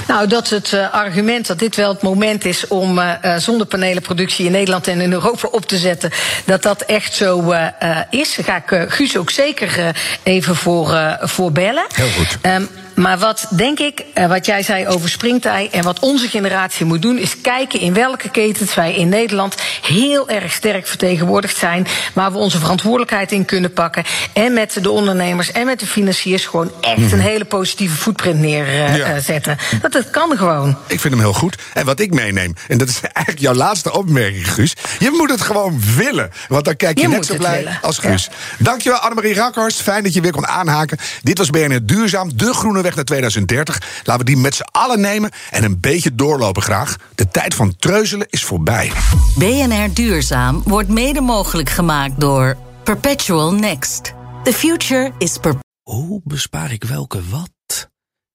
Nou, 0.07 0.27
dat 0.27 0.49
het 0.49 0.71
uh, 0.71 0.93
argument 0.93 1.47
dat 1.47 1.59
dit 1.59 1.75
wel 1.75 1.89
het 1.89 2.01
moment 2.01 2.45
is 2.45 2.67
om 2.67 2.97
uh, 2.97 3.37
zonnepanelenproductie 3.37 4.45
in 4.45 4.51
Nederland 4.51 4.87
en 4.87 5.01
in 5.01 5.11
Europa 5.11 5.47
op 5.47 5.65
te 5.65 5.77
zetten, 5.77 6.11
dat 6.45 6.61
dat 6.61 6.81
echt 6.81 7.13
zo 7.13 7.51
uh, 7.51 7.67
is. 8.09 8.35
Daar 8.35 8.45
ga 8.45 8.75
ik 8.75 8.91
Guus 8.91 9.17
ook 9.17 9.29
zeker 9.29 9.95
even 10.23 10.55
voor, 10.55 11.17
voor 11.21 11.51
bellen. 11.51 11.85
Heel 11.93 12.09
goed. 12.09 12.37
Um, 12.41 12.69
maar 12.95 13.17
wat 13.17 13.47
denk 13.49 13.79
ik, 13.79 14.03
uh, 14.17 14.27
wat 14.27 14.45
jij 14.45 14.63
zei 14.63 14.87
over 14.87 15.09
springtij 15.09 15.69
en 15.71 15.83
wat 15.83 15.99
onze 15.99 16.27
generatie 16.27 16.85
moet 16.85 17.01
doen, 17.01 17.17
is 17.17 17.41
kijken 17.41 17.79
in 17.79 17.93
welke 17.93 18.29
ketens 18.29 18.75
wij 18.75 18.95
in 18.95 19.09
Nederland 19.09 19.55
heel 19.81 20.29
erg 20.29 20.53
sterk 20.53 20.87
vertegenwoordigd 20.87 21.57
zijn, 21.57 21.87
waar 22.13 22.31
we 22.31 22.37
onze 22.37 22.59
verantwoordelijkheid 22.59 23.31
in 23.31 23.45
kunnen 23.45 23.73
pakken 23.73 24.03
en 24.33 24.53
met 24.53 24.77
de 24.81 24.89
ondernemers 24.89 25.51
en 25.51 25.65
met 25.65 25.79
de 25.79 25.85
financiers 25.85 26.45
gewoon 26.45 26.71
echt 26.81 26.97
mm. 26.97 27.13
een 27.13 27.19
hele 27.19 27.45
positieve 27.45 27.95
footprint 27.95 28.39
neerzetten. 28.39 29.57
Uh, 29.59 29.71
ja. 29.71 29.79
dat, 29.81 29.91
dat 29.91 30.09
kan 30.09 30.37
gewoon. 30.37 30.77
Ik 30.87 30.99
vind 30.99 31.13
hem 31.13 31.23
heel 31.23 31.33
goed. 31.33 31.55
En 31.73 31.85
wat 31.85 31.99
ik 31.99 32.13
meeneem, 32.13 32.53
en 32.67 32.77
dat 32.77 32.87
is 32.87 33.01
eigenlijk 33.01 33.39
jouw 33.39 33.53
laatste 33.53 33.93
opmerking, 33.93 34.53
Guus. 34.53 34.73
Je 34.99 35.11
moet 35.11 35.29
het 35.29 35.41
gewoon 35.41 35.81
willen. 35.95 36.31
Want 36.47 36.65
dan 36.65 36.75
kijk 36.75 36.97
je, 36.97 37.03
je 37.03 37.09
net 37.09 37.25
zo 37.25 37.35
blij 37.35 37.57
willen. 37.57 37.79
als 37.81 37.97
Guus. 37.97 38.23
Ja. 38.31 38.63
Dankjewel, 38.63 38.99
Annemarie 38.99 39.33
Rakhorst. 39.33 39.81
Fijn 39.81 40.03
dat 40.03 40.13
je 40.13 40.21
weer 40.21 40.31
kon 40.31 40.47
aanhaken. 40.47 40.97
Dit 41.21 41.37
was 41.37 41.49
BNR 41.49 41.85
Duurzaam, 41.85 42.37
de 42.37 42.53
groene 42.53 42.81
weg 42.83 42.95
naar 42.95 43.05
2030. 43.05 44.01
Laten 44.03 44.25
we 44.25 44.31
die 44.31 44.41
met 44.41 44.55
z'n 44.55 44.67
allen 44.71 44.99
nemen 44.99 45.31
en 45.51 45.63
een 45.63 45.79
beetje 45.79 46.15
doorlopen 46.15 46.61
graag. 46.61 46.95
De 47.15 47.27
tijd 47.27 47.53
van 47.53 47.75
treuzelen 47.75 48.27
is 48.29 48.43
voorbij. 48.43 48.91
BNR 49.37 49.93
Duurzaam 49.93 50.63
wordt 50.65 50.89
mede 50.89 51.21
mogelijk 51.21 51.69
gemaakt 51.69 52.19
door 52.19 52.57
Perpetual 52.83 53.53
Next. 53.53 54.13
The 54.43 54.53
future 54.53 55.11
is 55.17 55.37
per. 55.37 55.55
Hoe 55.81 56.21
bespaar 56.23 56.71
ik 56.71 56.83
welke 56.83 57.29
wat 57.29 57.89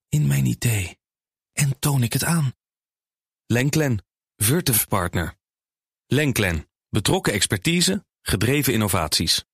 in 0.08 0.26
mijn 0.26 0.46
idee? 0.46 0.98
En 1.52 1.76
toon 1.78 2.02
ik 2.02 2.12
het 2.12 2.24
aan? 2.24 2.52
Lenklen, 3.46 4.04
Virtuf 4.36 4.88
Partner. 4.88 5.34
Lenklen, 6.06 6.68
betrokken 6.88 7.32
expertise, 7.32 8.04
gedreven 8.22 8.72
innovaties. 8.72 9.44